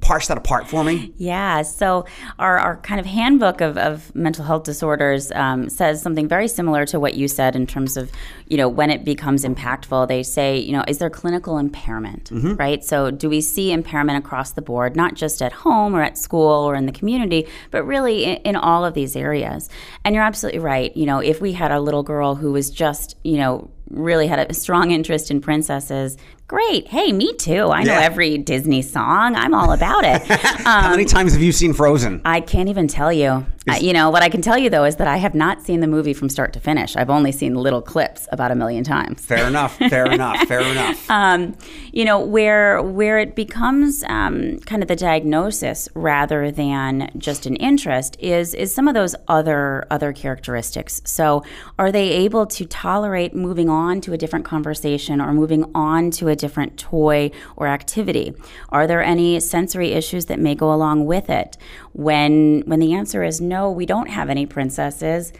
parse 0.00 0.26
that 0.26 0.36
apart 0.36 0.68
for 0.68 0.82
me? 0.82 1.12
Yeah. 1.16 1.62
So 1.62 2.04
our, 2.38 2.58
our 2.58 2.76
kind 2.78 2.98
of 2.98 3.06
handbook 3.06 3.60
of, 3.60 3.78
of 3.78 4.14
mental 4.14 4.44
health 4.44 4.64
disorders 4.64 5.30
um, 5.32 5.68
says 5.68 6.02
something 6.02 6.26
very 6.26 6.48
similar 6.48 6.84
to 6.86 6.98
what 6.98 7.14
you 7.14 7.28
said 7.28 7.54
in 7.54 7.66
terms 7.66 7.96
of, 7.96 8.10
you 8.48 8.56
know, 8.56 8.68
when 8.68 8.90
it 8.90 9.04
becomes 9.04 9.44
impactful. 9.44 10.08
They 10.08 10.22
say, 10.22 10.58
you 10.58 10.72
know, 10.72 10.84
is 10.88 10.98
there 10.98 11.10
clinical 11.10 11.58
impairment, 11.58 12.30
mm-hmm. 12.30 12.54
right? 12.54 12.84
So 12.84 13.10
do 13.10 13.28
we 13.28 13.40
see 13.40 13.72
impairment 13.72 14.18
across 14.18 14.52
the 14.52 14.62
board, 14.62 14.96
not 14.96 15.14
just 15.14 15.40
at 15.40 15.52
home 15.52 15.94
or 15.94 16.02
at 16.02 16.18
school 16.18 16.64
or 16.64 16.74
in 16.74 16.86
the 16.86 16.92
community, 16.92 17.46
but 17.70 17.84
really 17.84 18.24
in, 18.24 18.36
in 18.38 18.56
all 18.56 18.84
of 18.84 18.94
these 18.94 19.14
areas? 19.14 19.68
And 20.04 20.14
you're 20.14 20.24
absolutely 20.24 20.60
right. 20.60 20.94
You 20.96 21.06
know, 21.06 21.20
if 21.20 21.40
we 21.40 21.52
had 21.52 21.70
a 21.70 21.80
little 21.80 22.02
girl 22.02 22.34
who 22.34 22.52
was 22.52 22.68
just, 22.70 23.16
you 23.22 23.36
know, 23.36 23.70
really 23.90 24.26
had 24.26 24.50
a 24.50 24.54
strong 24.54 24.90
interest 24.98 25.30
in 25.30 25.40
princesses. 25.40 26.16
Great. 26.46 26.88
Hey, 26.88 27.10
me 27.10 27.32
too. 27.32 27.70
I 27.70 27.84
know 27.84 27.94
every 27.94 28.36
Disney 28.36 28.82
song. 28.82 29.34
I'm 29.34 29.54
all 29.54 29.72
about 29.72 30.04
it. 30.04 30.30
Um, 30.30 30.38
How 30.66 30.90
many 30.90 31.06
times 31.06 31.32
have 31.32 31.40
you 31.40 31.52
seen 31.52 31.72
Frozen? 31.72 32.20
I 32.26 32.40
can't 32.42 32.68
even 32.68 32.86
tell 32.86 33.10
you. 33.10 33.46
I, 33.66 33.78
you 33.78 33.94
know, 33.94 34.10
what 34.10 34.22
I 34.22 34.28
can 34.28 34.42
tell 34.42 34.58
you 34.58 34.68
though 34.68 34.84
is 34.84 34.96
that 34.96 35.08
I 35.08 35.16
have 35.16 35.34
not 35.34 35.62
seen 35.62 35.80
the 35.80 35.86
movie 35.86 36.12
from 36.12 36.28
start 36.28 36.52
to 36.52 36.60
finish. 36.60 36.96
I've 36.96 37.08
only 37.08 37.32
seen 37.32 37.54
little 37.54 37.80
clips 37.80 38.28
about 38.30 38.50
a 38.50 38.54
million 38.54 38.84
times. 38.84 39.24
Fair 39.24 39.46
enough. 39.46 39.76
Fair 39.76 40.04
enough. 40.04 40.36
Fair 40.48 40.60
enough. 40.60 41.10
Um, 41.10 41.56
you 41.92 42.04
know, 42.04 42.20
where 42.20 42.82
where 42.82 43.18
it 43.18 43.34
becomes 43.34 44.04
um, 44.04 44.58
kind 44.66 44.82
of 44.82 44.88
the 44.88 44.96
diagnosis 44.96 45.88
rather 45.94 46.50
than 46.50 47.10
just 47.16 47.46
an 47.46 47.56
interest 47.56 48.16
is 48.20 48.52
is 48.52 48.74
some 48.74 48.86
of 48.86 48.92
those 48.92 49.14
other 49.28 49.86
other 49.90 50.12
characteristics. 50.12 51.00
So, 51.06 51.42
are 51.78 51.90
they 51.90 52.10
able 52.10 52.44
to 52.46 52.66
tolerate 52.66 53.34
moving 53.34 53.70
on 53.70 54.02
to 54.02 54.12
a 54.12 54.18
different 54.18 54.44
conversation 54.44 55.22
or 55.22 55.32
moving 55.32 55.70
on 55.74 56.10
to 56.12 56.28
a 56.28 56.33
different 56.36 56.78
toy 56.78 57.30
or 57.56 57.66
activity? 57.66 58.34
Are 58.70 58.86
there 58.86 59.02
any 59.02 59.40
sensory 59.40 59.92
issues 59.92 60.26
that 60.26 60.38
may 60.38 60.54
go 60.54 60.72
along 60.72 61.06
with 61.06 61.30
it? 61.30 61.56
When 61.92 62.62
when 62.66 62.80
the 62.80 62.94
answer 62.94 63.22
is 63.22 63.40
no, 63.40 63.70
we 63.70 63.86
don't 63.86 64.08
have 64.08 64.30
any 64.30 64.46
princesses, 64.46 65.32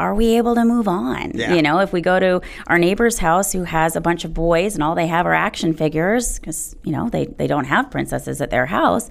are 0.00 0.14
we 0.14 0.38
able 0.38 0.54
to 0.54 0.64
move 0.64 0.88
on? 0.88 1.32
Yeah. 1.34 1.52
You 1.52 1.62
know, 1.62 1.80
if 1.80 1.92
we 1.92 2.00
go 2.00 2.18
to 2.18 2.40
our 2.68 2.78
neighbor's 2.78 3.18
house 3.18 3.52
who 3.52 3.64
has 3.64 3.96
a 3.96 4.00
bunch 4.00 4.24
of 4.24 4.32
boys 4.32 4.74
and 4.74 4.82
all 4.82 4.94
they 4.94 5.06
have 5.08 5.26
are 5.26 5.34
action 5.34 5.74
figures 5.74 6.38
because, 6.38 6.74
you 6.84 6.92
know, 6.92 7.10
they, 7.10 7.26
they 7.26 7.46
don't 7.46 7.66
have 7.66 7.90
princesses 7.90 8.40
at 8.40 8.50
their 8.50 8.66
house, 8.66 9.10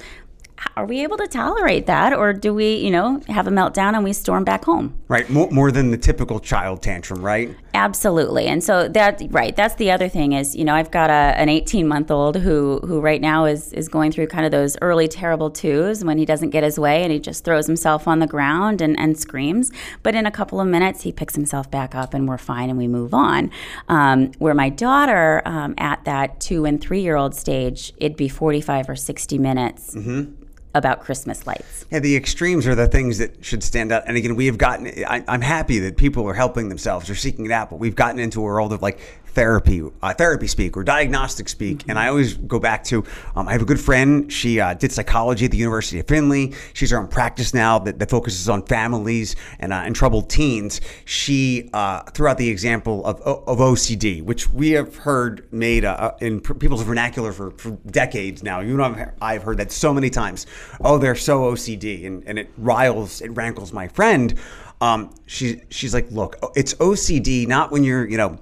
are 0.75 0.85
we 0.85 1.03
able 1.03 1.17
to 1.17 1.27
tolerate 1.27 1.85
that, 1.87 2.13
or 2.13 2.33
do 2.33 2.53
we, 2.53 2.75
you 2.75 2.91
know, 2.91 3.21
have 3.27 3.47
a 3.47 3.51
meltdown 3.51 3.95
and 3.95 4.03
we 4.03 4.13
storm 4.13 4.43
back 4.43 4.65
home? 4.65 4.97
Right, 5.07 5.29
more, 5.29 5.49
more 5.51 5.71
than 5.71 5.91
the 5.91 5.97
typical 5.97 6.39
child 6.39 6.81
tantrum, 6.81 7.23
right? 7.23 7.55
Absolutely, 7.73 8.47
and 8.47 8.63
so 8.63 8.87
that 8.87 9.21
right, 9.29 9.55
that's 9.55 9.75
the 9.75 9.91
other 9.91 10.09
thing 10.09 10.33
is, 10.33 10.55
you 10.55 10.63
know, 10.63 10.73
I've 10.73 10.91
got 10.91 11.09
a, 11.09 11.37
an 11.37 11.49
18 11.49 11.87
month 11.87 12.11
old 12.11 12.37
who 12.37 12.79
who 12.79 12.99
right 12.99 13.21
now 13.21 13.45
is 13.45 13.73
is 13.73 13.87
going 13.87 14.11
through 14.11 14.27
kind 14.27 14.45
of 14.45 14.51
those 14.51 14.77
early 14.81 15.07
terrible 15.07 15.49
twos 15.49 16.03
when 16.03 16.17
he 16.17 16.25
doesn't 16.25 16.49
get 16.49 16.63
his 16.63 16.79
way 16.79 17.03
and 17.03 17.11
he 17.11 17.19
just 17.19 17.43
throws 17.43 17.67
himself 17.67 18.07
on 18.07 18.19
the 18.19 18.27
ground 18.27 18.81
and, 18.81 18.99
and 18.99 19.17
screams. 19.19 19.71
But 20.03 20.15
in 20.15 20.25
a 20.25 20.31
couple 20.31 20.59
of 20.59 20.67
minutes, 20.67 21.01
he 21.01 21.11
picks 21.11 21.35
himself 21.35 21.69
back 21.69 21.95
up 21.95 22.13
and 22.13 22.27
we're 22.27 22.37
fine 22.37 22.69
and 22.69 22.77
we 22.77 22.87
move 22.87 23.13
on. 23.13 23.51
Um, 23.87 24.31
where 24.39 24.53
my 24.53 24.69
daughter 24.69 25.41
um, 25.45 25.75
at 25.77 26.05
that 26.05 26.39
two 26.39 26.65
and 26.65 26.81
three 26.81 27.01
year 27.01 27.15
old 27.15 27.35
stage, 27.35 27.93
it'd 27.97 28.17
be 28.17 28.29
45 28.29 28.89
or 28.89 28.95
60 28.95 29.37
minutes. 29.37 29.95
Mm-hmm 29.95 30.39
about 30.75 31.01
Christmas 31.01 31.47
lights. 31.47 31.85
Yeah, 31.91 31.99
the 31.99 32.15
extremes 32.15 32.67
are 32.67 32.75
the 32.75 32.87
things 32.87 33.17
that 33.17 33.43
should 33.43 33.63
stand 33.63 33.91
out. 33.91 34.03
And 34.05 34.15
again, 34.17 34.35
we 34.35 34.45
have 34.45 34.57
gotten, 34.57 34.87
I, 35.05 35.23
am 35.27 35.41
happy 35.41 35.79
that 35.79 35.97
people 35.97 36.27
are 36.27 36.33
helping 36.33 36.69
themselves 36.69 37.09
or 37.09 37.15
seeking 37.15 37.45
it 37.45 37.51
out, 37.51 37.69
but 37.69 37.77
we've 37.77 37.95
gotten 37.95 38.19
into 38.19 38.39
a 38.39 38.43
world 38.43 38.71
of 38.71 38.81
like 38.81 38.99
therapy, 39.29 39.83
uh, 40.01 40.13
therapy 40.13 40.47
speak 40.47 40.75
or 40.77 40.83
diagnostic 40.83 41.49
speak. 41.49 41.79
Mm-hmm. 41.79 41.91
And 41.91 41.99
I 41.99 42.07
always 42.07 42.35
go 42.35 42.59
back 42.59 42.83
to, 42.85 43.03
um, 43.35 43.47
I 43.47 43.53
have 43.53 43.61
a 43.61 43.65
good 43.65 43.79
friend. 43.79 44.31
She 44.31 44.59
uh, 44.59 44.73
did 44.73 44.91
psychology 44.91 45.45
at 45.45 45.51
the 45.51 45.57
University 45.57 45.99
of 45.99 46.07
Findlay. 46.07 46.53
She's 46.73 46.91
her 46.91 46.99
own 46.99 47.07
practice 47.07 47.53
now 47.53 47.79
that, 47.79 47.99
that 47.99 48.09
focuses 48.09 48.49
on 48.49 48.63
families 48.63 49.35
and, 49.59 49.73
uh, 49.73 49.77
and 49.77 49.95
troubled 49.95 50.29
teens. 50.29 50.81
She 51.05 51.69
uh, 51.73 52.03
threw 52.11 52.27
out 52.27 52.37
the 52.37 52.49
example 52.49 53.05
of, 53.05 53.21
of 53.21 53.57
OCD, 53.57 54.23
which 54.23 54.49
we 54.49 54.71
have 54.71 54.95
heard 54.97 55.51
made 55.51 55.85
uh, 55.85 56.11
in 56.19 56.41
people's 56.41 56.83
vernacular 56.83 57.31
for, 57.31 57.51
for 57.51 57.71
decades 57.87 58.43
now. 58.43 58.59
You 58.59 58.77
know, 58.77 59.11
I've 59.21 59.43
heard 59.43 59.57
that 59.57 59.71
so 59.71 59.93
many 59.93 60.09
times. 60.09 60.45
Oh, 60.81 60.97
they're 60.97 61.15
so 61.15 61.51
OCD. 61.51 62.05
And, 62.05 62.23
and 62.25 62.39
it 62.39 62.49
riles, 62.57 63.21
it 63.21 63.29
rankles 63.29 63.71
my 63.73 63.87
friend. 63.87 64.33
Um, 64.81 65.13
she, 65.25 65.61
she's 65.69 65.93
like, 65.93 66.09
look, 66.11 66.37
it's 66.55 66.73
OCD, 66.75 67.47
not 67.47 67.71
when 67.71 67.83
you're, 67.83 68.07
you 68.07 68.17
know, 68.17 68.39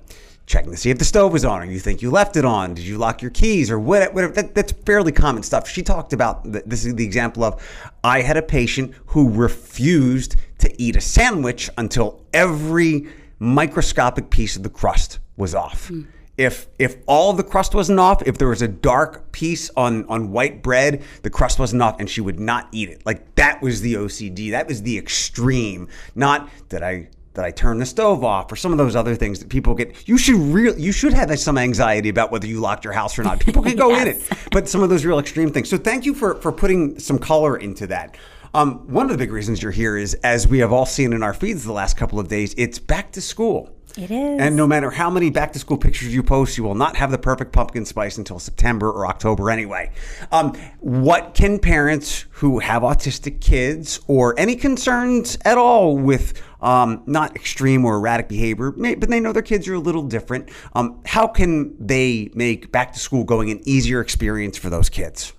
checking 0.48 0.72
to 0.72 0.78
see 0.78 0.90
if 0.90 0.98
the 0.98 1.06
stove 1.06 1.34
was 1.34 1.46
on 1.46 1.62
or 1.62 1.66
you 1.66 1.78
think 1.78 2.02
you 2.02 2.10
left 2.10 2.38
it 2.38 2.46
on. 2.46 2.74
Did 2.74 2.86
you 2.86 2.98
lock 2.98 3.22
your 3.22 3.32
keys 3.32 3.70
or 3.70 3.78
whatever? 3.78 4.30
That, 4.30 4.56
that's 4.56 4.72
fairly 4.72 5.12
common 5.12 5.44
stuff. 5.44 5.70
She 5.70 5.84
talked 5.84 6.14
about 6.14 6.42
this 6.44 6.86
is 6.86 6.96
the 6.96 7.06
example 7.06 7.44
of 7.44 7.62
I 8.04 8.22
had 8.22 8.38
a 8.38 8.42
patient 8.42 8.96
who 9.08 9.30
refused 9.30 10.38
to 10.60 10.82
eat 10.82 10.96
a 10.96 11.02
sandwich 11.02 11.70
until 11.78 12.26
every 12.34 13.08
microscopic 13.40 14.30
piece 14.30 14.56
of 14.56 14.64
the 14.64 14.70
crust 14.70 15.20
was 15.36 15.54
off. 15.54 15.90
Mm. 15.90 16.08
If 16.38 16.68
if 16.78 16.98
all 17.08 17.34
the 17.34 17.44
crust 17.44 17.74
wasn't 17.74 18.00
off, 18.00 18.22
if 18.26 18.38
there 18.38 18.48
was 18.48 18.62
a 18.62 18.68
dark 18.68 19.32
piece 19.32 19.72
on 19.76 20.06
on 20.06 20.32
white 20.32 20.62
bread, 20.62 21.04
the 21.24 21.32
crust 21.32 21.58
wasn't 21.60 21.82
off, 21.82 22.00
and 22.00 22.08
she 22.08 22.22
would 22.22 22.40
not 22.40 22.70
eat 22.72 22.90
it. 22.90 23.04
Like 23.08 23.36
that 23.36 23.62
was 23.62 23.82
the 23.82 23.96
OCD. 23.96 24.52
That 24.52 24.68
was 24.68 24.84
the 24.84 25.00
extreme. 25.00 25.88
Not 26.14 26.48
that 26.70 26.84
I 26.84 27.10
that 27.38 27.46
I 27.46 27.52
turn 27.52 27.78
the 27.78 27.86
stove 27.86 28.24
off 28.24 28.52
or 28.52 28.56
some 28.56 28.72
of 28.72 28.78
those 28.78 28.96
other 28.96 29.16
things 29.16 29.40
that 29.40 29.48
people 29.48 29.74
get. 29.74 30.08
You 30.08 30.18
should 30.18 30.36
real 30.36 30.78
you 30.78 30.92
should 30.92 31.14
have 31.14 31.38
some 31.40 31.58
anxiety 31.58 32.10
about 32.10 32.32
whether 32.32 32.48
you 32.48 32.60
locked 32.60 32.84
your 32.84 32.94
house 32.94 33.18
or 33.18 33.24
not. 33.24 33.40
People 33.40 33.64
can 33.64 33.76
go 33.76 33.90
yes. 33.90 34.02
in 34.02 34.08
it, 34.08 34.40
but 34.52 34.68
some 34.68 34.84
of 34.84 34.90
those 34.90 35.06
real 35.06 35.20
extreme 35.20 35.52
things. 35.52 35.70
So 35.70 35.78
thank 35.78 36.06
you 36.06 36.14
for 36.14 36.36
for 36.36 36.52
putting 36.52 37.00
some 37.00 37.18
color 37.18 37.56
into 37.56 37.88
that. 37.88 38.18
Um, 38.54 38.92
one 38.92 39.06
of 39.06 39.12
the 39.12 39.18
big 39.18 39.32
reasons 39.32 39.62
you're 39.62 39.72
here 39.72 39.98
is, 39.98 40.16
as 40.16 40.48
we 40.48 40.60
have 40.60 40.74
all 40.74 40.86
seen 40.86 41.14
in 41.14 41.22
our 41.22 41.34
feeds 41.34 41.64
the 41.64 41.74
last 41.74 41.96
couple 41.96 42.20
of 42.20 42.28
days, 42.28 42.56
it's 42.58 42.80
back 42.80 43.12
to 43.12 43.22
school. 43.22 43.72
It 43.98 44.12
is. 44.12 44.40
And 44.40 44.56
no 44.56 44.68
matter 44.68 44.92
how 44.92 45.10
many 45.10 45.32
back 45.32 45.54
to 45.54 45.60
school 45.60 45.78
pictures 45.78 46.14
you 46.14 46.22
post, 46.22 46.56
you 46.58 46.64
will 46.64 46.76
not 46.76 46.96
have 46.98 47.10
the 47.10 47.18
perfect 47.18 47.52
pumpkin 47.52 47.84
spice 47.84 48.18
until 48.18 48.38
September 48.38 48.92
or 48.92 49.08
October 49.08 49.50
anyway. 49.50 49.92
Um, 50.32 50.54
what 50.80 51.34
can 51.34 51.58
parents 51.58 52.26
who 52.32 52.60
have 52.60 52.84
autistic 52.84 53.42
kids 53.42 54.00
or 54.08 54.40
any 54.40 54.56
concerns 54.56 55.38
at 55.44 55.58
all 55.58 55.98
with 55.98 56.40
um, 56.62 57.04
not 57.06 57.36
extreme 57.36 57.86
or 57.86 57.96
erratic 57.96 58.28
behavior, 58.28 58.72
but 58.72 59.10
they 59.10 59.20
know 59.20 59.32
their 59.32 59.42
kids 59.42 59.68
are 59.68 59.76
a 59.76 59.80
little 59.80 60.04
different, 60.04 60.50
um, 60.74 61.02
how 61.06 61.28
can 61.28 61.76
they 61.86 62.30
make 62.34 62.72
back 62.72 62.94
to 62.94 63.00
school 63.00 63.24
going 63.24 63.52
an 63.52 63.62
easier 63.66 64.02
experience 64.02 64.58
for 64.58 64.70
those 64.70 64.90
kids? 64.90 65.34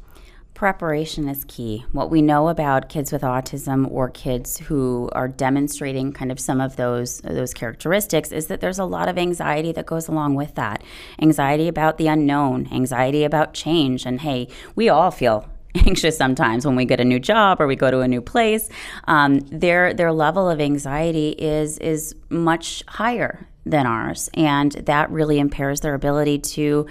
Preparation 0.54 1.28
is 1.28 1.44
key. 1.46 1.84
What 1.92 2.10
we 2.10 2.20
know 2.20 2.48
about 2.48 2.88
kids 2.88 3.12
with 3.12 3.22
autism 3.22 3.88
or 3.88 4.10
kids 4.10 4.58
who 4.58 5.08
are 5.12 5.28
demonstrating 5.28 6.12
kind 6.12 6.32
of 6.32 6.40
some 6.40 6.60
of 6.60 6.74
those 6.74 7.20
those 7.20 7.54
characteristics 7.54 8.32
is 8.32 8.48
that 8.48 8.60
there's 8.60 8.80
a 8.80 8.84
lot 8.84 9.08
of 9.08 9.16
anxiety 9.16 9.70
that 9.70 9.86
goes 9.86 10.08
along 10.08 10.34
with 10.34 10.56
that. 10.56 10.82
Anxiety 11.22 11.68
about 11.68 11.96
the 11.96 12.08
unknown, 12.08 12.66
anxiety 12.72 13.22
about 13.22 13.54
change, 13.54 14.04
and 14.04 14.22
hey, 14.22 14.48
we 14.74 14.88
all 14.88 15.12
feel 15.12 15.48
anxious 15.86 16.16
sometimes 16.16 16.66
when 16.66 16.76
we 16.76 16.84
get 16.84 17.00
a 17.00 17.04
new 17.04 17.18
job 17.18 17.60
or 17.60 17.66
we 17.66 17.76
go 17.76 17.90
to 17.90 18.00
a 18.00 18.08
new 18.08 18.20
place. 18.20 18.68
Um, 19.06 19.40
their 19.40 19.94
their 19.94 20.12
level 20.12 20.48
of 20.48 20.60
anxiety 20.60 21.30
is 21.30 21.78
is 21.78 22.14
much 22.28 22.82
higher 22.88 23.46
than 23.66 23.86
ours, 23.86 24.30
and 24.34 24.72
that 24.72 25.10
really 25.10 25.38
impairs 25.38 25.80
their 25.80 25.94
ability 25.94 26.38
to 26.38 26.86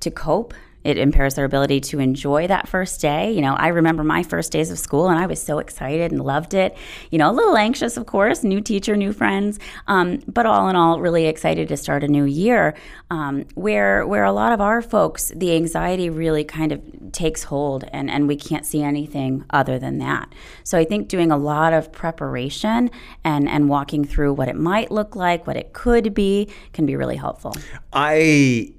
to 0.00 0.10
cope 0.10 0.54
it 0.84 0.98
impairs 0.98 1.34
their 1.34 1.44
ability 1.44 1.80
to 1.80 1.98
enjoy 1.98 2.46
that 2.46 2.68
first 2.68 3.00
day. 3.00 3.32
You 3.32 3.40
know, 3.40 3.54
I 3.54 3.68
remember 3.68 4.04
my 4.04 4.22
first 4.22 4.52
days 4.52 4.70
of 4.70 4.78
school 4.78 5.08
and 5.08 5.18
I 5.18 5.26
was 5.26 5.40
so 5.42 5.58
excited 5.58 6.12
and 6.12 6.22
loved 6.22 6.54
it. 6.54 6.76
You 7.10 7.18
know, 7.18 7.30
a 7.30 7.32
little 7.32 7.56
anxious, 7.56 7.96
of 7.96 8.06
course, 8.06 8.42
new 8.42 8.60
teacher, 8.60 8.96
new 8.96 9.12
friends, 9.12 9.58
um, 9.86 10.22
but 10.26 10.46
all 10.46 10.68
in 10.68 10.76
all, 10.76 11.00
really 11.00 11.26
excited 11.26 11.68
to 11.68 11.76
start 11.76 12.04
a 12.04 12.08
new 12.08 12.24
year. 12.24 12.74
Um, 13.10 13.44
where 13.54 14.06
where 14.06 14.24
a 14.24 14.32
lot 14.32 14.52
of 14.52 14.60
our 14.60 14.80
folks, 14.80 15.32
the 15.36 15.54
anxiety 15.54 16.08
really 16.08 16.44
kind 16.44 16.72
of 16.72 16.80
takes 17.12 17.44
hold 17.44 17.84
and, 17.92 18.10
and 18.10 18.26
we 18.26 18.36
can't 18.36 18.64
see 18.64 18.82
anything 18.82 19.44
other 19.50 19.78
than 19.78 19.98
that. 19.98 20.32
So 20.64 20.78
I 20.78 20.84
think 20.84 21.08
doing 21.08 21.30
a 21.30 21.36
lot 21.36 21.72
of 21.72 21.92
preparation 21.92 22.90
and, 23.24 23.48
and 23.48 23.68
walking 23.68 24.04
through 24.04 24.32
what 24.34 24.48
it 24.48 24.56
might 24.56 24.90
look 24.90 25.14
like, 25.14 25.46
what 25.46 25.56
it 25.56 25.72
could 25.72 26.14
be, 26.14 26.48
can 26.72 26.86
be 26.86 26.96
really 26.96 27.16
helpful. 27.16 27.54
I 27.92 28.72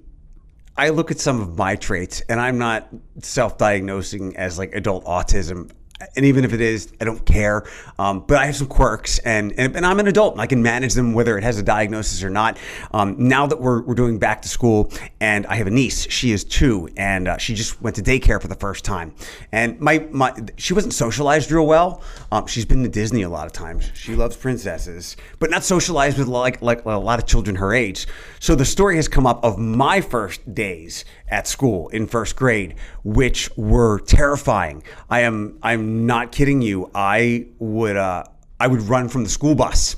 I 0.75 0.89
look 0.89 1.11
at 1.11 1.19
some 1.19 1.39
of 1.39 1.57
my 1.57 1.75
traits, 1.75 2.21
and 2.21 2.39
I'm 2.39 2.57
not 2.57 2.89
self-diagnosing 3.21 4.37
as 4.37 4.57
like 4.57 4.73
adult 4.73 5.05
autism 5.05 5.71
and 6.15 6.25
even 6.25 6.43
if 6.43 6.53
it 6.53 6.61
is, 6.61 6.91
I 6.99 7.05
don't 7.05 7.25
care. 7.25 7.63
Um, 7.97 8.21
but 8.27 8.37
I 8.37 8.45
have 8.45 8.55
some 8.55 8.67
quirks, 8.67 9.19
and, 9.19 9.53
and, 9.57 9.75
and 9.75 9.85
I'm 9.85 9.99
an 9.99 10.07
adult, 10.07 10.33
and 10.33 10.41
I 10.41 10.47
can 10.47 10.61
manage 10.61 10.93
them 10.93 11.13
whether 11.13 11.37
it 11.37 11.43
has 11.43 11.57
a 11.57 11.63
diagnosis 11.63 12.23
or 12.23 12.29
not. 12.29 12.57
Um, 12.91 13.15
now 13.17 13.47
that 13.47 13.59
we're 13.59 13.81
we're 13.83 13.95
doing 13.95 14.19
back 14.19 14.41
to 14.43 14.49
school, 14.49 14.91
and 15.19 15.45
I 15.47 15.55
have 15.55 15.67
a 15.67 15.71
niece, 15.71 16.09
she 16.11 16.31
is 16.31 16.43
two, 16.43 16.89
and 16.97 17.27
uh, 17.27 17.37
she 17.37 17.53
just 17.53 17.81
went 17.81 17.95
to 17.97 18.01
daycare 18.01 18.41
for 18.41 18.47
the 18.47 18.55
first 18.55 18.83
time, 18.83 19.13
and 19.51 19.79
my 19.79 20.07
my 20.11 20.33
she 20.57 20.73
wasn't 20.73 20.93
socialized 20.93 21.51
real 21.51 21.67
well. 21.67 22.01
Um, 22.31 22.47
she's 22.47 22.65
been 22.65 22.83
to 22.83 22.89
Disney 22.89 23.21
a 23.21 23.29
lot 23.29 23.45
of 23.45 23.53
times. 23.53 23.91
She 23.93 24.15
loves 24.15 24.35
princesses, 24.35 25.15
but 25.39 25.49
not 25.49 25.63
socialized 25.63 26.17
with 26.17 26.27
like 26.27 26.61
like 26.61 26.85
a 26.85 26.91
lot 26.91 27.19
of 27.19 27.25
children 27.25 27.55
her 27.57 27.73
age. 27.73 28.07
So 28.39 28.55
the 28.55 28.65
story 28.65 28.95
has 28.97 29.07
come 29.07 29.25
up 29.25 29.43
of 29.43 29.57
my 29.57 30.01
first 30.01 30.53
days 30.53 31.05
at 31.29 31.47
school 31.47 31.87
in 31.89 32.05
first 32.05 32.35
grade, 32.35 32.75
which 33.03 33.49
were 33.57 33.99
terrifying. 33.99 34.83
I 35.09 35.21
am 35.21 35.57
I'm 35.63 35.82
not 35.83 36.31
kidding 36.31 36.61
you. 36.61 36.89
I 36.93 37.47
would 37.59 37.97
uh, 37.97 38.23
I 38.59 38.67
would 38.67 38.81
run 38.83 39.09
from 39.09 39.23
the 39.23 39.29
school 39.29 39.55
bus. 39.55 39.95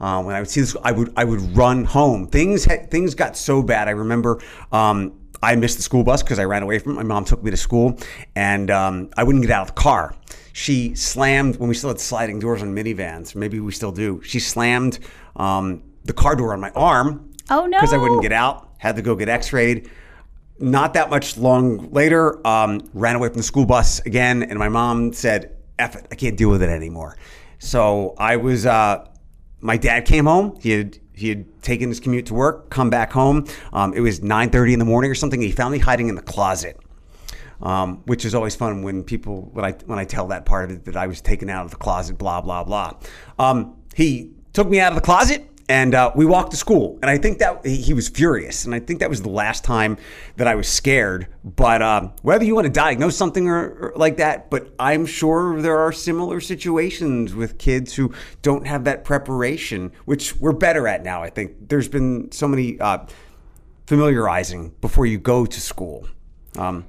Uh, 0.00 0.22
when 0.22 0.34
I 0.34 0.40
would 0.40 0.50
see 0.50 0.60
this, 0.60 0.76
I 0.82 0.92
would 0.92 1.12
I 1.16 1.24
would 1.24 1.56
run 1.56 1.84
home. 1.84 2.26
Things 2.26 2.64
had, 2.64 2.90
things 2.90 3.14
got 3.14 3.36
so 3.36 3.62
bad. 3.62 3.88
I 3.88 3.92
remember 3.92 4.40
um, 4.72 5.12
I 5.42 5.54
missed 5.56 5.76
the 5.76 5.82
school 5.82 6.04
bus 6.04 6.22
because 6.22 6.38
I 6.38 6.44
ran 6.44 6.62
away 6.62 6.78
from 6.78 6.92
it. 6.92 6.94
My 6.96 7.02
mom 7.02 7.24
took 7.24 7.42
me 7.42 7.50
to 7.50 7.56
school, 7.56 7.98
and 8.34 8.70
um, 8.70 9.10
I 9.16 9.24
wouldn't 9.24 9.44
get 9.44 9.52
out 9.52 9.68
of 9.68 9.74
the 9.74 9.80
car. 9.80 10.14
She 10.52 10.94
slammed 10.94 11.56
when 11.56 11.68
we 11.68 11.74
still 11.74 11.90
had 11.90 12.00
sliding 12.00 12.38
doors 12.38 12.62
on 12.62 12.74
minivans. 12.74 13.34
Maybe 13.34 13.58
we 13.60 13.72
still 13.72 13.92
do. 13.92 14.20
She 14.22 14.38
slammed 14.38 14.98
um, 15.36 15.82
the 16.04 16.12
car 16.12 16.36
door 16.36 16.52
on 16.52 16.60
my 16.60 16.70
arm. 16.70 17.30
Oh 17.48 17.66
no! 17.66 17.78
Because 17.78 17.92
I 17.92 17.96
wouldn't 17.96 18.22
get 18.22 18.32
out. 18.32 18.70
Had 18.78 18.96
to 18.96 19.02
go 19.02 19.14
get 19.14 19.28
X-rayed 19.28 19.88
not 20.58 20.94
that 20.94 21.10
much 21.10 21.36
long 21.36 21.90
later, 21.90 22.46
um, 22.46 22.88
ran 22.92 23.16
away 23.16 23.28
from 23.28 23.38
the 23.38 23.42
school 23.42 23.66
bus 23.66 24.00
again, 24.00 24.42
and 24.42 24.58
my 24.58 24.68
mom 24.68 25.12
said, 25.12 25.56
"F 25.78 25.96
it, 25.96 26.06
I 26.10 26.14
can't 26.14 26.36
deal 26.36 26.50
with 26.50 26.62
it 26.62 26.68
anymore." 26.68 27.16
So 27.58 28.14
I 28.18 28.36
was. 28.36 28.66
Uh, 28.66 29.06
my 29.60 29.76
dad 29.76 30.04
came 30.04 30.26
home. 30.26 30.58
He 30.60 30.70
had 30.70 30.98
he 31.14 31.28
had 31.28 31.62
taken 31.62 31.88
his 31.88 32.00
commute 32.00 32.26
to 32.26 32.34
work, 32.34 32.70
come 32.70 32.90
back 32.90 33.12
home. 33.12 33.46
Um, 33.72 33.92
it 33.94 34.00
was 34.00 34.20
9:30 34.20 34.72
in 34.74 34.78
the 34.78 34.84
morning 34.84 35.10
or 35.10 35.14
something. 35.14 35.40
He 35.40 35.52
found 35.52 35.72
me 35.72 35.78
hiding 35.78 36.08
in 36.08 36.14
the 36.14 36.22
closet. 36.22 36.78
Um, 37.60 38.02
which 38.06 38.24
is 38.24 38.34
always 38.34 38.56
fun 38.56 38.82
when 38.82 39.04
people 39.04 39.48
when 39.52 39.64
I 39.64 39.70
when 39.86 39.96
I 39.96 40.04
tell 40.04 40.26
that 40.28 40.44
part 40.44 40.64
of 40.64 40.76
it 40.76 40.84
that 40.86 40.96
I 40.96 41.06
was 41.06 41.20
taken 41.20 41.48
out 41.48 41.64
of 41.64 41.70
the 41.70 41.76
closet, 41.76 42.18
blah 42.18 42.40
blah 42.40 42.64
blah. 42.64 42.94
Um, 43.38 43.76
he 43.94 44.32
took 44.52 44.68
me 44.68 44.80
out 44.80 44.90
of 44.90 44.96
the 44.96 45.00
closet 45.00 45.48
and 45.68 45.94
uh, 45.94 46.10
we 46.14 46.24
walked 46.26 46.50
to 46.50 46.56
school. 46.56 46.98
And 47.02 47.10
i 47.10 47.18
think 47.18 47.38
that 47.38 47.64
he 47.66 47.94
was 47.94 48.08
furious. 48.08 48.64
And 48.64 48.74
i 48.74 48.80
think 48.80 49.00
that 49.00 49.10
was 49.10 49.22
the 49.22 49.30
last 49.30 49.64
time 49.64 49.96
that 50.36 50.46
i 50.46 50.54
was 50.54 50.68
scared. 50.68 51.26
But 51.44 51.82
um, 51.82 52.12
whether 52.22 52.44
you 52.44 52.54
want 52.54 52.66
to 52.66 52.72
diagnose 52.72 53.16
something 53.16 53.48
or, 53.48 53.70
or, 53.70 53.92
like 53.96 54.16
that 54.18 54.50
but 54.50 54.72
i'm 54.78 55.06
sure 55.06 55.60
there 55.60 55.78
are 55.78 55.92
similar 55.92 56.40
situations 56.40 57.34
with 57.34 57.58
kids 57.58 57.94
who 57.94 58.12
don't 58.42 58.66
have 58.66 58.84
that 58.84 59.04
preparation 59.04 59.92
which 60.04 60.36
we're 60.36 60.52
better 60.52 60.86
at 60.88 61.02
now 61.02 61.22
i 61.22 61.30
think. 61.30 61.68
There's 61.68 61.88
been 61.88 62.30
so 62.32 62.46
many 62.48 62.78
uh, 62.80 63.06
familiarizing 63.86 64.74
before 64.80 65.06
you 65.06 65.18
go 65.18 65.46
to 65.46 65.60
school. 65.60 66.06
Um, 66.56 66.86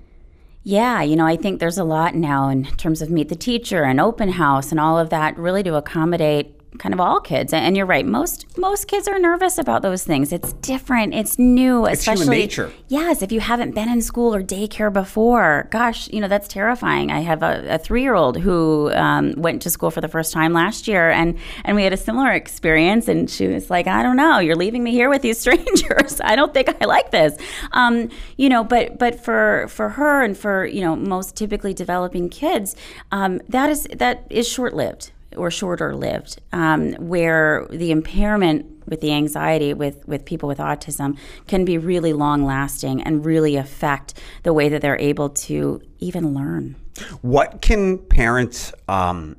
Yeah, 0.64 1.02
you 1.02 1.16
know, 1.16 1.26
I 1.26 1.36
think 1.36 1.60
there's 1.60 1.78
a 1.78 1.84
lot 1.84 2.16
now 2.16 2.48
in 2.50 2.64
terms 2.64 3.02
of 3.02 3.10
meet 3.10 3.30
the 3.30 3.36
teacher 3.36 3.84
and 3.84 4.00
open 4.00 4.30
house 4.30 4.72
and 4.72 4.80
all 4.80 4.98
of 4.98 5.10
that, 5.10 5.38
really 5.38 5.64
to 5.64 5.76
accommodate 5.76 6.60
kind 6.80 6.94
of 6.94 7.00
all 7.00 7.20
kids. 7.20 7.54
And 7.54 7.76
you're 7.78 7.86
right, 7.86 8.06
most 8.06 8.58
most 8.58 8.88
kids 8.88 9.08
are 9.08 9.20
nervous 9.20 9.58
about 9.58 9.82
those 9.82 10.04
things. 10.04 10.32
It's 10.32 10.54
different, 10.54 11.14
it's 11.14 11.38
new, 11.40 11.86
It's 11.86 12.04
human 12.04 12.18
especially 12.18 12.38
nature. 12.38 12.74
Yes, 12.88 13.22
if 13.22 13.32
you 13.32 13.40
haven't 13.40 13.76
been 13.76 13.90
in 13.90 14.02
school 14.02 14.34
or 14.34 14.42
daycare 14.42 14.92
before, 14.92 15.68
gosh, 15.72 16.10
you 16.12 16.20
know 16.20 16.28
that's 16.28 16.48
terrifying. 16.48 17.12
I 17.12 17.22
have 17.22 17.44
a, 17.44 17.76
a 17.76 17.78
three-year-old 17.78 18.38
who 18.38 18.92
um, 18.94 19.34
went 19.38 19.62
to 19.64 19.70
school 19.70 19.92
for 19.92 20.02
the 20.02 20.08
first 20.08 20.34
time 20.34 20.54
last 20.54 20.88
year, 20.88 21.10
and 21.10 21.38
and 21.64 21.76
we 21.76 21.84
had 21.84 21.94
a 21.94 21.98
similar 21.98 22.32
experience. 22.32 23.08
And 23.08 23.30
she 23.30 23.48
was 23.48 23.70
like, 23.70 23.88
"I 23.88 24.04
don't 24.04 24.18
know, 24.18 24.40
you're 24.40 24.56
leaving 24.56 24.84
me 24.84 24.92
here 24.92 25.10
with 25.10 25.22
these 25.22 25.40
strangers. 25.46 26.22
I 26.24 26.36
don't 26.36 26.54
think 26.54 26.70
I 26.82 26.86
like 26.86 27.12
this." 27.12 27.38
Um, 27.72 28.10
you 28.38 28.50
know, 28.50 28.64
but 28.64 28.98
but 29.00 29.24
for 29.24 29.68
for 29.70 29.90
her 29.90 30.24
and 30.24 30.38
for 30.38 30.66
you 30.66 30.82
know 30.82 30.96
most 30.96 31.36
typically 31.36 31.74
developing 31.74 32.30
kids, 32.30 32.76
um, 33.12 33.42
that 33.50 33.70
is 33.70 33.88
that 33.96 34.26
is 34.30 34.48
short-lived 34.48 35.12
or 35.36 35.52
shorter 35.52 35.96
lived, 35.96 36.40
um, 36.52 36.94
where 36.94 37.68
the 37.70 37.92
impairment 37.92 38.66
with 38.88 39.02
the 39.02 39.14
anxiety 39.14 39.74
with, 39.74 40.06
with 40.08 40.26
people 40.26 40.48
with 40.48 40.58
autism 40.58 41.18
can 41.48 41.66
be 41.66 41.78
really 41.78 42.14
long 42.14 42.44
lasting 42.44 43.02
and 43.02 43.26
really 43.26 43.56
affect 43.56 44.20
the 44.44 44.54
way 44.54 44.70
that 44.70 44.82
they're 44.82 45.00
able 45.00 45.30
to 45.30 45.82
even 46.00 46.34
learn. 46.34 46.76
What 47.22 47.62
can 47.62 47.98
parents 47.98 48.74
um, 48.88 49.38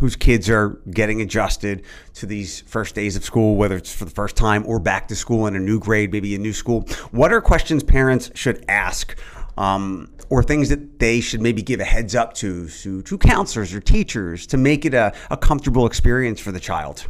whose 0.00 0.16
kids 0.16 0.48
are 0.48 0.80
getting 0.90 1.20
adjusted 1.20 1.84
to 2.14 2.26
these 2.26 2.60
first 2.62 2.94
days 2.94 3.16
of 3.16 3.24
school, 3.24 3.56
whether 3.56 3.76
it's 3.76 3.94
for 3.94 4.06
the 4.06 4.10
first 4.10 4.34
time 4.34 4.64
or 4.66 4.78
back 4.78 5.08
to 5.08 5.14
school 5.14 5.46
in 5.46 5.54
a 5.54 5.60
new 5.60 5.78
grade, 5.78 6.10
maybe 6.10 6.34
a 6.34 6.38
new 6.38 6.54
school, 6.54 6.82
what 7.10 7.32
are 7.32 7.40
questions 7.40 7.82
parents 7.84 8.30
should 8.34 8.64
ask? 8.68 9.18
Um, 9.58 10.10
or 10.30 10.42
things 10.44 10.68
that 10.68 11.00
they 11.00 11.20
should 11.20 11.40
maybe 11.40 11.60
give 11.60 11.80
a 11.80 11.84
heads 11.84 12.14
up 12.14 12.34
to, 12.34 12.68
to, 12.68 13.02
to 13.02 13.18
counselors 13.18 13.74
or 13.74 13.80
teachers 13.80 14.46
to 14.46 14.56
make 14.56 14.84
it 14.84 14.94
a, 14.94 15.12
a 15.28 15.36
comfortable 15.36 15.86
experience 15.86 16.38
for 16.38 16.52
the 16.52 16.60
child? 16.60 17.06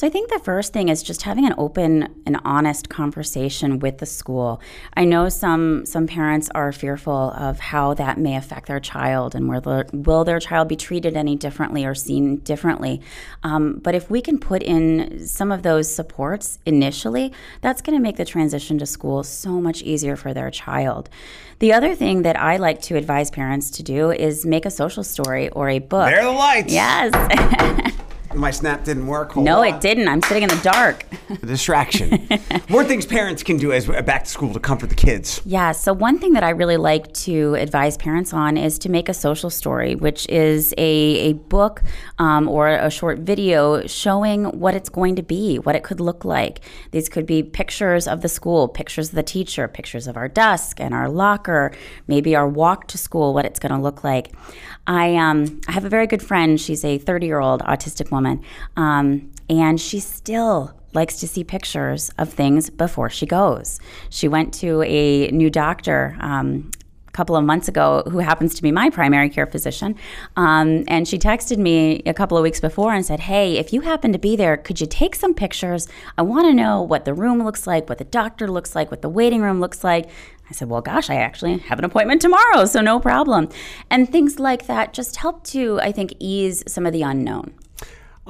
So 0.00 0.06
I 0.06 0.10
think 0.10 0.30
the 0.30 0.38
first 0.38 0.72
thing 0.72 0.88
is 0.88 1.02
just 1.02 1.20
having 1.20 1.44
an 1.44 1.54
open 1.58 2.22
and 2.24 2.40
honest 2.42 2.88
conversation 2.88 3.80
with 3.80 3.98
the 3.98 4.06
school. 4.06 4.62
I 4.96 5.04
know 5.04 5.28
some 5.28 5.84
some 5.84 6.06
parents 6.06 6.48
are 6.54 6.72
fearful 6.72 7.32
of 7.32 7.60
how 7.60 7.92
that 7.92 8.16
may 8.16 8.34
affect 8.34 8.68
their 8.68 8.80
child 8.80 9.34
and 9.34 9.46
where 9.46 9.60
the, 9.60 9.90
will 9.92 10.24
their 10.24 10.40
child 10.40 10.68
be 10.68 10.76
treated 10.76 11.18
any 11.18 11.36
differently 11.36 11.84
or 11.84 11.94
seen 11.94 12.36
differently. 12.36 13.02
Um, 13.42 13.74
but 13.74 13.94
if 13.94 14.08
we 14.10 14.22
can 14.22 14.38
put 14.38 14.62
in 14.62 15.26
some 15.26 15.52
of 15.52 15.64
those 15.64 15.94
supports 15.94 16.60
initially, 16.64 17.30
that's 17.60 17.82
going 17.82 17.94
to 17.94 18.02
make 18.02 18.16
the 18.16 18.24
transition 18.24 18.78
to 18.78 18.86
school 18.86 19.22
so 19.22 19.60
much 19.60 19.82
easier 19.82 20.16
for 20.16 20.32
their 20.32 20.50
child. 20.50 21.10
The 21.58 21.74
other 21.74 21.94
thing 21.94 22.22
that 22.22 22.40
I 22.40 22.56
like 22.56 22.80
to 22.84 22.96
advise 22.96 23.30
parents 23.30 23.70
to 23.72 23.82
do 23.82 24.10
is 24.10 24.46
make 24.46 24.64
a 24.64 24.70
social 24.70 25.04
story 25.04 25.50
or 25.50 25.68
a 25.68 25.78
book. 25.78 26.08
There 26.08 26.20
are 26.20 26.24
the 26.24 26.30
lights. 26.30 26.72
Yes. 26.72 28.00
My 28.34 28.52
snap 28.52 28.84
didn't 28.84 29.08
work. 29.08 29.32
Hold 29.32 29.44
no, 29.44 29.60
on. 29.60 29.66
it 29.66 29.80
didn't. 29.80 30.06
I'm 30.06 30.22
sitting 30.22 30.44
in 30.44 30.48
the 30.48 30.60
dark. 30.62 31.04
A 31.30 31.34
distraction. 31.46 32.28
More 32.68 32.84
things 32.84 33.04
parents 33.04 33.42
can 33.42 33.56
do 33.56 33.72
as 33.72 33.86
back 33.86 34.24
to 34.24 34.30
school 34.30 34.52
to 34.52 34.60
comfort 34.60 34.88
the 34.88 34.94
kids. 34.94 35.40
Yeah, 35.44 35.72
so 35.72 35.92
one 35.92 36.18
thing 36.18 36.34
that 36.34 36.44
I 36.44 36.50
really 36.50 36.76
like 36.76 37.12
to 37.14 37.54
advise 37.56 37.96
parents 37.96 38.32
on 38.32 38.56
is 38.56 38.78
to 38.80 38.88
make 38.88 39.08
a 39.08 39.14
social 39.14 39.50
story, 39.50 39.96
which 39.96 40.28
is 40.28 40.72
a, 40.78 41.30
a 41.30 41.32
book 41.32 41.82
um, 42.18 42.48
or 42.48 42.68
a 42.68 42.90
short 42.90 43.18
video 43.20 43.86
showing 43.86 44.44
what 44.44 44.74
it's 44.74 44.88
going 44.88 45.16
to 45.16 45.22
be, 45.22 45.58
what 45.58 45.74
it 45.74 45.82
could 45.82 45.98
look 45.98 46.24
like. 46.24 46.60
These 46.92 47.08
could 47.08 47.26
be 47.26 47.42
pictures 47.42 48.06
of 48.06 48.20
the 48.20 48.28
school, 48.28 48.68
pictures 48.68 49.08
of 49.08 49.16
the 49.16 49.24
teacher, 49.24 49.66
pictures 49.66 50.06
of 50.06 50.16
our 50.16 50.28
desk 50.28 50.80
and 50.80 50.94
our 50.94 51.08
locker, 51.08 51.72
maybe 52.06 52.36
our 52.36 52.48
walk 52.48 52.86
to 52.88 52.98
school, 52.98 53.34
what 53.34 53.44
it's 53.44 53.58
going 53.58 53.72
to 53.72 53.80
look 53.80 54.04
like. 54.04 54.32
I, 54.86 55.16
um, 55.16 55.60
I 55.68 55.72
have 55.72 55.84
a 55.84 55.88
very 55.88 56.06
good 56.06 56.22
friend. 56.22 56.60
She's 56.60 56.84
a 56.84 56.98
30 56.98 57.26
year 57.26 57.40
old 57.40 57.62
autistic 57.62 58.10
woman, 58.10 58.19
um, 58.76 59.30
and 59.48 59.80
she 59.80 60.00
still 60.00 60.74
likes 60.92 61.20
to 61.20 61.28
see 61.28 61.44
pictures 61.44 62.10
of 62.18 62.32
things 62.32 62.70
before 62.70 63.10
she 63.10 63.26
goes. 63.26 63.80
She 64.08 64.28
went 64.28 64.52
to 64.54 64.82
a 64.82 65.28
new 65.30 65.50
doctor. 65.50 66.16
Um, 66.20 66.70
a 67.06 67.12
couple 67.12 67.34
of 67.34 67.44
months 67.44 67.66
ago, 67.66 68.04
who 68.08 68.18
happens 68.18 68.54
to 68.54 68.62
be 68.62 68.70
my 68.70 68.88
primary 68.88 69.28
care 69.28 69.46
physician. 69.46 69.96
Um, 70.36 70.84
and 70.86 71.08
she 71.08 71.18
texted 71.18 71.58
me 71.58 72.02
a 72.06 72.14
couple 72.14 72.38
of 72.38 72.44
weeks 72.44 72.60
before 72.60 72.94
and 72.94 73.04
said, 73.04 73.18
Hey, 73.18 73.58
if 73.58 73.72
you 73.72 73.80
happen 73.80 74.12
to 74.12 74.18
be 74.18 74.36
there, 74.36 74.56
could 74.56 74.80
you 74.80 74.86
take 74.86 75.16
some 75.16 75.34
pictures? 75.34 75.88
I 76.16 76.22
want 76.22 76.46
to 76.46 76.54
know 76.54 76.80
what 76.80 77.04
the 77.04 77.12
room 77.12 77.42
looks 77.42 77.66
like, 77.66 77.88
what 77.88 77.98
the 77.98 78.04
doctor 78.04 78.46
looks 78.48 78.76
like, 78.76 78.92
what 78.92 79.02
the 79.02 79.08
waiting 79.08 79.42
room 79.42 79.58
looks 79.58 79.82
like. 79.82 80.08
I 80.48 80.52
said, 80.52 80.68
Well, 80.68 80.82
gosh, 80.82 81.10
I 81.10 81.16
actually 81.16 81.58
have 81.58 81.80
an 81.80 81.84
appointment 81.84 82.22
tomorrow, 82.22 82.64
so 82.64 82.80
no 82.80 83.00
problem. 83.00 83.48
And 83.90 84.08
things 84.08 84.38
like 84.38 84.66
that 84.66 84.92
just 84.92 85.16
help 85.16 85.42
to, 85.46 85.80
I 85.80 85.90
think, 85.90 86.14
ease 86.20 86.62
some 86.68 86.86
of 86.86 86.92
the 86.92 87.02
unknown. 87.02 87.54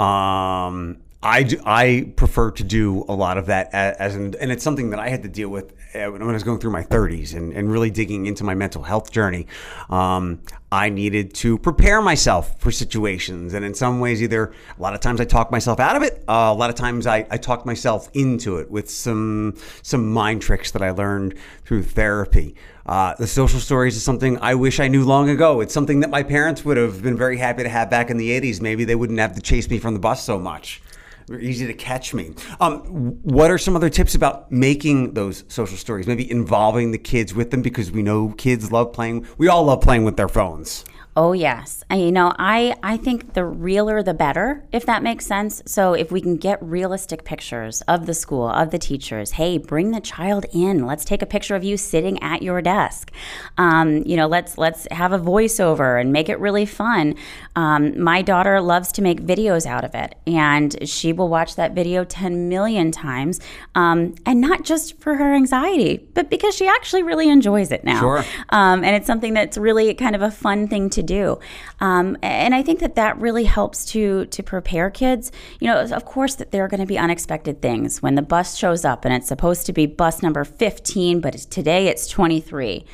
Um, 0.01 0.97
I, 1.23 1.43
do, 1.43 1.61
I 1.67 2.13
prefer 2.17 2.51
to 2.53 2.65
do 2.65 3.05
a 3.07 3.15
lot 3.15 3.37
of 3.37 3.47
that 3.47 3.75
as, 3.75 4.17
an, 4.17 4.35
and 4.41 4.51
it's 4.51 4.65
something 4.65 4.91
that 4.91 4.99
I 4.99 5.11
had 5.11 5.23
to 5.25 5.29
deal 5.29 5.51
with 5.51 5.75
uh, 5.95 6.07
when 6.07 6.23
I 6.23 6.33
was 6.33 6.45
going 6.45 6.61
through 6.61 6.71
my 6.71 6.83
30s 6.83 7.35
and, 7.35 7.53
and 7.53 7.71
really 7.71 7.91
digging 7.91 8.25
into 8.25 8.43
my 8.43 8.55
mental 8.55 8.83
health 8.83 9.13
journey. 9.13 9.47
Um, 9.91 10.41
I 10.73 10.89
needed 10.89 11.35
to 11.35 11.59
prepare 11.59 12.01
myself 12.01 12.59
for 12.59 12.71
situations, 12.71 13.53
and 13.53 13.65
in 13.65 13.75
some 13.75 14.01
ways, 14.01 14.23
either 14.23 14.53
a 14.79 14.81
lot 14.81 14.95
of 14.95 15.01
times 15.01 15.21
I 15.21 15.25
talk 15.25 15.51
myself 15.51 15.79
out 15.79 15.97
of 15.97 16.03
it, 16.03 16.25
uh, 16.29 16.51
a 16.53 16.55
lot 16.55 16.71
of 16.71 16.77
times 16.77 17.07
I, 17.07 17.27
I 17.31 17.37
talk 17.37 17.67
myself 17.67 18.09
into 18.15 18.59
it 18.59 18.71
with 18.71 18.89
some 18.89 19.57
some 19.83 20.13
mind 20.13 20.43
tricks 20.43 20.71
that 20.71 20.81
I 20.81 20.93
learned 20.93 21.35
through 21.65 21.83
therapy. 21.83 22.55
Uh, 22.87 23.15
the 23.19 23.27
social 23.27 23.61
stories 23.61 23.97
is 23.97 24.03
something 24.03 24.39
I 24.39 24.55
wish 24.55 24.81
I 24.81 24.89
knew 24.89 25.05
long 25.05 25.29
ago. 25.29 25.61
It's 25.61 25.75
something 25.75 26.01
that 26.01 26.11
my 26.11 26.23
parents 26.23 26.65
would 26.65 26.77
have 26.77 27.03
been 27.03 27.17
very 27.17 27.37
happy 27.37 27.63
to 27.63 27.69
have 27.69 27.91
back 27.91 28.11
in 28.11 28.17
the 28.17 28.31
80s. 28.41 28.61
Maybe 28.61 28.85
they 28.85 28.95
wouldn't 28.95 29.19
have 29.19 29.35
to 29.35 29.43
chase 29.43 29.69
me 29.69 29.79
from 29.79 29.95
the 29.95 30.01
bus 30.01 30.25
so 30.25 30.39
much. 30.39 30.81
They're 31.31 31.39
easy 31.39 31.65
to 31.69 31.75
catch 31.75 32.13
me. 32.13 32.33
Um, 32.59 32.81
what 33.23 33.53
are 33.53 33.57
some 33.57 33.77
other 33.77 33.89
tips 33.89 34.17
about 34.17 34.51
making 34.51 35.15
those 35.15 35.45
social 35.47 35.77
stories? 35.77 36.09
Maybe 36.09 36.29
involving 36.29 36.91
the 36.91 36.99
kids 36.99 37.33
with 37.33 37.53
them 37.53 37.63
because 37.63 37.93
we 37.93 38.03
know 38.03 38.31
kids 38.37 38.73
love 38.73 38.93
playing. 38.93 39.29
We 39.39 39.47
all 39.47 39.63
love 39.63 39.81
playing 39.81 40.05
with 40.05 40.17
their 40.17 40.29
phones. 40.29 40.85
Oh 41.17 41.33
yes, 41.33 41.83
and 41.91 42.01
you 42.01 42.13
know 42.13 42.33
I 42.39 42.77
I 42.85 42.97
think 42.97 43.35
the 43.35 43.45
realer 43.45 44.01
the 44.01 44.15
better, 44.15 44.65
if 44.71 44.87
that 44.87 45.03
makes 45.03 45.27
sense. 45.27 45.61
So 45.67 45.93
if 45.93 46.13
we 46.13 46.21
can 46.21 46.37
get 46.37 46.63
realistic 46.63 47.25
pictures 47.25 47.83
of 47.83 48.07
the 48.07 48.15
school, 48.15 48.49
of 48.49 48.71
the 48.71 48.79
teachers, 48.79 49.33
hey, 49.33 49.59
bring 49.59 49.91
the 49.91 50.01
child 50.01 50.47
in. 50.53 50.87
Let's 50.87 51.05
take 51.05 51.21
a 51.21 51.27
picture 51.27 51.57
of 51.57 51.65
you 51.65 51.77
sitting 51.77 52.23
at 52.23 52.43
your 52.43 52.63
desk. 52.63 53.11
Um, 53.59 54.05
you 54.07 54.17
know, 54.17 54.29
let's 54.29 54.57
let's 54.57 54.87
have 54.93 55.13
a 55.13 55.19
voiceover 55.19 56.01
and 56.01 56.13
make 56.13 56.29
it 56.29 56.39
really 56.39 56.65
fun. 56.65 57.17
Um, 57.57 58.01
my 58.01 58.23
daughter 58.23 58.61
loves 58.61 58.93
to 58.93 59.03
make 59.03 59.21
videos 59.21 59.67
out 59.67 59.85
of 59.85 59.97
it, 59.97 60.15
and 60.29 60.89
she 60.89 61.13
will 61.13 61.29
watch 61.29 61.57
that 61.57 61.73
video 61.73 62.05
ten 62.05 62.49
million 62.49 62.93
times, 62.93 63.41
um, 63.75 64.15
and 64.27 64.41
not 64.41 64.65
just 64.65 65.01
for 65.01 65.17
her 65.17 65.35
anxiety, 65.35 66.09
but 66.15 66.31
because 66.31 66.55
she 66.55 66.69
actually 66.69 67.03
really 67.03 67.29
enjoys 67.29 67.73
it 67.73 67.83
now. 67.83 67.99
Sure. 67.99 68.25
Um, 68.51 68.85
and 68.85 68.95
it's 68.95 69.09
something 69.09 69.35
that's 69.35 69.59
really 69.59 69.93
kind 69.95 70.15
of 70.15 70.23
a 70.23 70.31
fun 70.31 70.69
thing 70.69 70.89
to 70.91 71.00
do. 71.03 71.39
Um, 71.81 72.17
and 72.23 72.55
I 72.55 72.63
think 72.63 72.81
that 72.81 72.95
that 72.97 73.19
really 73.19 73.45
helps 73.45 73.85
to 73.87 74.27
to 74.27 74.43
prepare 74.43 74.91
kids. 74.91 75.33
You 75.61 75.69
know, 75.69 75.81
of 75.81 76.05
course, 76.05 76.35
that 76.37 76.51
there 76.51 76.65
are 76.65 76.69
going 76.69 76.81
to 76.81 76.87
be 76.87 76.99
unexpected 76.99 77.63
things 77.63 78.03
when 78.03 78.15
the 78.15 78.23
bus 78.23 78.57
shows 78.57 78.85
up 78.85 79.05
and 79.05 79.15
it's 79.15 79.29
supposed 79.29 79.67
to 79.67 79.73
be 79.73 79.87
bus 79.87 80.23
number 80.23 80.45
15, 80.45 81.21
but 81.21 81.35
today 81.35 81.89
it's 81.89 82.07
23 82.07 82.85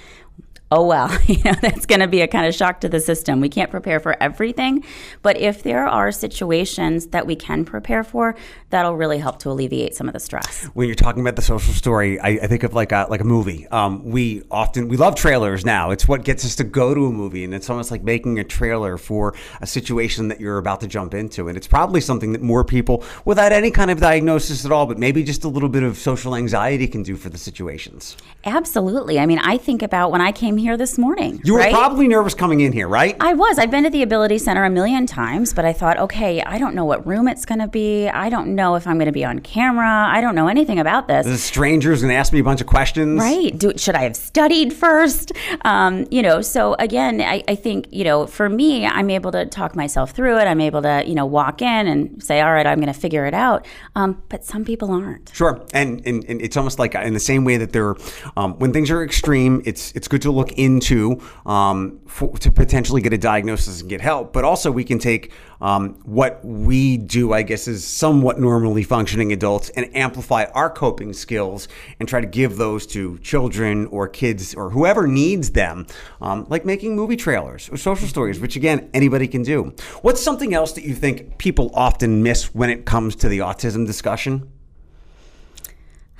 oh 0.70 0.86
well, 0.86 1.16
you 1.26 1.42
know, 1.44 1.52
that's 1.60 1.86
going 1.86 2.00
to 2.00 2.08
be 2.08 2.20
a 2.20 2.28
kind 2.28 2.46
of 2.46 2.54
shock 2.54 2.80
to 2.80 2.88
the 2.88 3.00
system. 3.00 3.40
We 3.40 3.48
can't 3.48 3.70
prepare 3.70 4.00
for 4.00 4.20
everything, 4.22 4.84
but 5.22 5.36
if 5.36 5.62
there 5.62 5.86
are 5.86 6.12
situations 6.12 7.08
that 7.08 7.26
we 7.26 7.36
can 7.36 7.64
prepare 7.64 8.04
for, 8.04 8.34
that'll 8.70 8.96
really 8.96 9.18
help 9.18 9.38
to 9.40 9.50
alleviate 9.50 9.94
some 9.94 10.08
of 10.08 10.12
the 10.12 10.20
stress. 10.20 10.64
When 10.74 10.88
you're 10.88 10.94
talking 10.94 11.22
about 11.22 11.36
the 11.36 11.42
social 11.42 11.72
story, 11.72 12.18
I, 12.20 12.28
I 12.28 12.46
think 12.46 12.62
of 12.62 12.74
like 12.74 12.92
a 12.92 13.06
like 13.08 13.20
a 13.20 13.24
movie. 13.24 13.66
Um, 13.68 14.04
we 14.04 14.42
often 14.50 14.88
we 14.88 14.96
love 14.96 15.14
trailers 15.14 15.64
now. 15.64 15.90
It's 15.90 16.08
what 16.08 16.24
gets 16.24 16.44
us 16.44 16.56
to 16.56 16.64
go 16.64 16.94
to 16.94 17.06
a 17.06 17.12
movie, 17.12 17.44
and 17.44 17.54
it's 17.54 17.70
almost 17.70 17.90
like 17.90 18.02
making 18.02 18.38
a 18.38 18.44
trailer 18.44 18.96
for 18.96 19.34
a 19.60 19.66
situation 19.66 20.28
that 20.28 20.40
you're 20.40 20.58
about 20.58 20.80
to 20.80 20.88
jump 20.88 21.14
into. 21.14 21.48
And 21.48 21.56
it's 21.56 21.66
probably 21.66 22.00
something 22.00 22.32
that 22.32 22.42
more 22.42 22.64
people, 22.64 23.04
without 23.24 23.52
any 23.52 23.70
kind 23.70 23.90
of 23.90 24.00
diagnosis 24.00 24.64
at 24.64 24.72
all, 24.72 24.86
but 24.86 24.98
maybe 24.98 25.22
just 25.22 25.44
a 25.44 25.48
little 25.48 25.68
bit 25.68 25.82
of 25.82 25.96
social 25.96 26.34
anxiety, 26.34 26.86
can 26.86 27.02
do 27.02 27.16
for 27.16 27.28
the 27.28 27.38
situations. 27.38 28.16
Absolutely. 28.44 29.18
I 29.18 29.26
mean, 29.26 29.38
I 29.38 29.56
think 29.58 29.82
about 29.82 30.10
when 30.10 30.20
I 30.20 30.32
came 30.32 30.55
here 30.58 30.76
this 30.76 30.98
morning. 30.98 31.40
You 31.44 31.54
were 31.54 31.60
right? 31.60 31.72
probably 31.72 32.08
nervous 32.08 32.34
coming 32.34 32.60
in 32.60 32.72
here, 32.72 32.88
right? 32.88 33.16
I 33.20 33.34
was. 33.34 33.58
I've 33.58 33.70
been 33.70 33.84
to 33.84 33.90
the 33.90 34.02
Ability 34.02 34.38
Center 34.38 34.64
a 34.64 34.70
million 34.70 35.06
times, 35.06 35.52
but 35.52 35.64
I 35.64 35.72
thought, 35.72 35.98
okay, 35.98 36.42
I 36.42 36.58
don't 36.58 36.74
know 36.74 36.84
what 36.84 37.06
room 37.06 37.28
it's 37.28 37.44
going 37.44 37.60
to 37.60 37.68
be. 37.68 38.08
I 38.08 38.28
don't 38.28 38.54
know 38.54 38.74
if 38.74 38.86
I'm 38.86 38.96
going 38.96 39.06
to 39.06 39.12
be 39.12 39.24
on 39.24 39.40
camera. 39.40 40.06
I 40.08 40.20
don't 40.20 40.34
know 40.34 40.48
anything 40.48 40.78
about 40.78 41.08
this. 41.08 41.26
The 41.26 41.38
stranger's 41.38 42.02
gonna 42.02 42.14
ask 42.14 42.32
me 42.32 42.40
a 42.40 42.44
bunch 42.44 42.60
of 42.60 42.66
questions. 42.66 43.18
Right. 43.18 43.56
Do, 43.56 43.72
should 43.76 43.94
I 43.94 44.02
have 44.02 44.16
studied 44.16 44.72
first? 44.72 45.32
Um, 45.62 46.06
you 46.10 46.22
know, 46.22 46.40
so 46.42 46.74
again, 46.78 47.20
I, 47.20 47.42
I 47.48 47.54
think, 47.54 47.86
you 47.90 48.04
know, 48.04 48.26
for 48.26 48.48
me, 48.48 48.86
I'm 48.86 49.10
able 49.10 49.32
to 49.32 49.46
talk 49.46 49.74
myself 49.74 50.10
through 50.12 50.38
it. 50.38 50.44
I'm 50.44 50.60
able 50.60 50.82
to, 50.82 51.02
you 51.06 51.14
know, 51.14 51.26
walk 51.26 51.62
in 51.62 51.86
and 51.86 52.22
say, 52.22 52.40
all 52.40 52.52
right, 52.52 52.66
I'm 52.66 52.78
going 52.78 52.92
to 52.92 52.98
figure 52.98 53.26
it 53.26 53.34
out. 53.34 53.66
Um, 53.94 54.22
but 54.28 54.44
some 54.44 54.64
people 54.64 54.90
aren't. 54.90 55.30
Sure, 55.34 55.64
and, 55.72 56.06
and 56.06 56.24
and 56.28 56.40
it's 56.40 56.56
almost 56.56 56.78
like 56.78 56.94
in 56.94 57.14
the 57.14 57.20
same 57.20 57.44
way 57.44 57.56
that 57.56 57.72
there, 57.72 57.94
um, 58.36 58.58
when 58.58 58.72
things 58.72 58.90
are 58.90 59.02
extreme, 59.02 59.62
it's 59.64 59.92
it's 59.92 60.08
good 60.08 60.22
to 60.22 60.30
look 60.30 60.45
look 60.46 60.58
into 60.58 61.20
um, 61.44 62.00
for, 62.06 62.36
to 62.38 62.50
potentially 62.50 63.02
get 63.02 63.12
a 63.12 63.18
diagnosis 63.18 63.80
and 63.80 63.90
get 63.90 64.00
help, 64.00 64.32
but 64.32 64.44
also 64.44 64.70
we 64.70 64.84
can 64.84 64.98
take 64.98 65.32
um, 65.60 65.94
what 66.04 66.44
we 66.44 66.96
do, 66.96 67.32
I 67.32 67.42
guess, 67.42 67.66
as 67.66 67.84
somewhat 67.84 68.38
normally 68.38 68.82
functioning 68.82 69.32
adults 69.32 69.70
and 69.70 69.94
amplify 69.96 70.44
our 70.54 70.70
coping 70.70 71.12
skills 71.12 71.68
and 71.98 72.08
try 72.08 72.20
to 72.20 72.26
give 72.26 72.56
those 72.56 72.86
to 72.88 73.18
children 73.18 73.86
or 73.86 74.08
kids 74.08 74.54
or 74.54 74.70
whoever 74.70 75.06
needs 75.06 75.50
them, 75.50 75.86
um, 76.20 76.46
like 76.48 76.64
making 76.64 76.94
movie 76.94 77.16
trailers 77.16 77.68
or 77.70 77.76
social 77.76 78.06
stories, 78.06 78.38
which 78.38 78.56
again, 78.56 78.90
anybody 78.92 79.26
can 79.26 79.42
do. 79.42 79.74
What's 80.02 80.22
something 80.22 80.54
else 80.54 80.72
that 80.72 80.84
you 80.84 80.94
think 80.94 81.38
people 81.38 81.70
often 81.74 82.22
miss 82.22 82.54
when 82.54 82.70
it 82.70 82.84
comes 82.84 83.16
to 83.16 83.28
the 83.28 83.38
autism 83.38 83.86
discussion? 83.86 84.50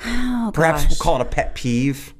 Oh, 0.05 0.51
Perhaps 0.53 0.83
gosh. 0.83 0.91
we'll 0.91 0.99
call 0.99 1.17
it 1.17 1.23
a 1.23 1.25
pet 1.25 1.55
peeve. 1.55 2.15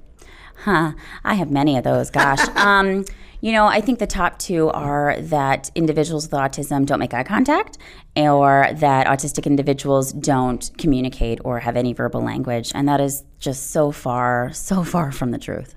Huh. 0.67 0.95
I 1.23 1.35
have 1.35 1.49
many 1.49 1.79
of 1.79 1.85
those. 1.85 2.11
Gosh. 2.11 2.41
um, 2.57 3.05
you 3.41 3.53
know, 3.53 3.67
I 3.67 3.81
think 3.81 4.01
the 4.01 4.07
top 4.09 4.37
two 4.41 4.69
are 4.71 5.15
that 5.21 5.71
individuals 5.77 6.25
with 6.25 6.33
autism 6.33 6.85
don't 6.85 6.99
make 6.99 7.15
eye 7.15 7.23
contact, 7.23 7.79
or 8.17 8.67
that 8.73 9.07
autistic 9.07 9.47
individuals 9.47 10.13
don't 10.13 10.69
communicate 10.77 11.39
or 11.45 11.61
have 11.61 11.77
any 11.77 11.93
verbal 11.93 12.21
language, 12.21 12.73
and 12.75 12.89
that 12.89 13.01
is 13.01 13.23
just 13.39 13.71
so 13.71 13.93
far, 13.93 14.53
so 14.53 14.83
far 14.83 15.13
from 15.13 15.31
the 15.31 15.39
truth. 15.39 15.77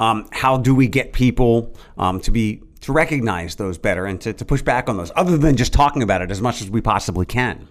Um, 0.00 0.26
how 0.32 0.56
do 0.56 0.74
we 0.74 0.88
get 0.88 1.12
people 1.12 1.76
um, 1.98 2.18
to 2.20 2.30
be 2.30 2.62
to 2.80 2.92
recognize 2.92 3.56
those 3.56 3.76
better 3.76 4.06
and 4.06 4.18
to, 4.22 4.32
to 4.32 4.44
push 4.46 4.62
back 4.62 4.88
on 4.88 4.96
those, 4.96 5.12
other 5.14 5.36
than 5.36 5.56
just 5.56 5.74
talking 5.74 6.02
about 6.02 6.22
it 6.22 6.30
as 6.30 6.40
much 6.40 6.62
as 6.62 6.70
we 6.70 6.80
possibly 6.80 7.26
can? 7.26 7.68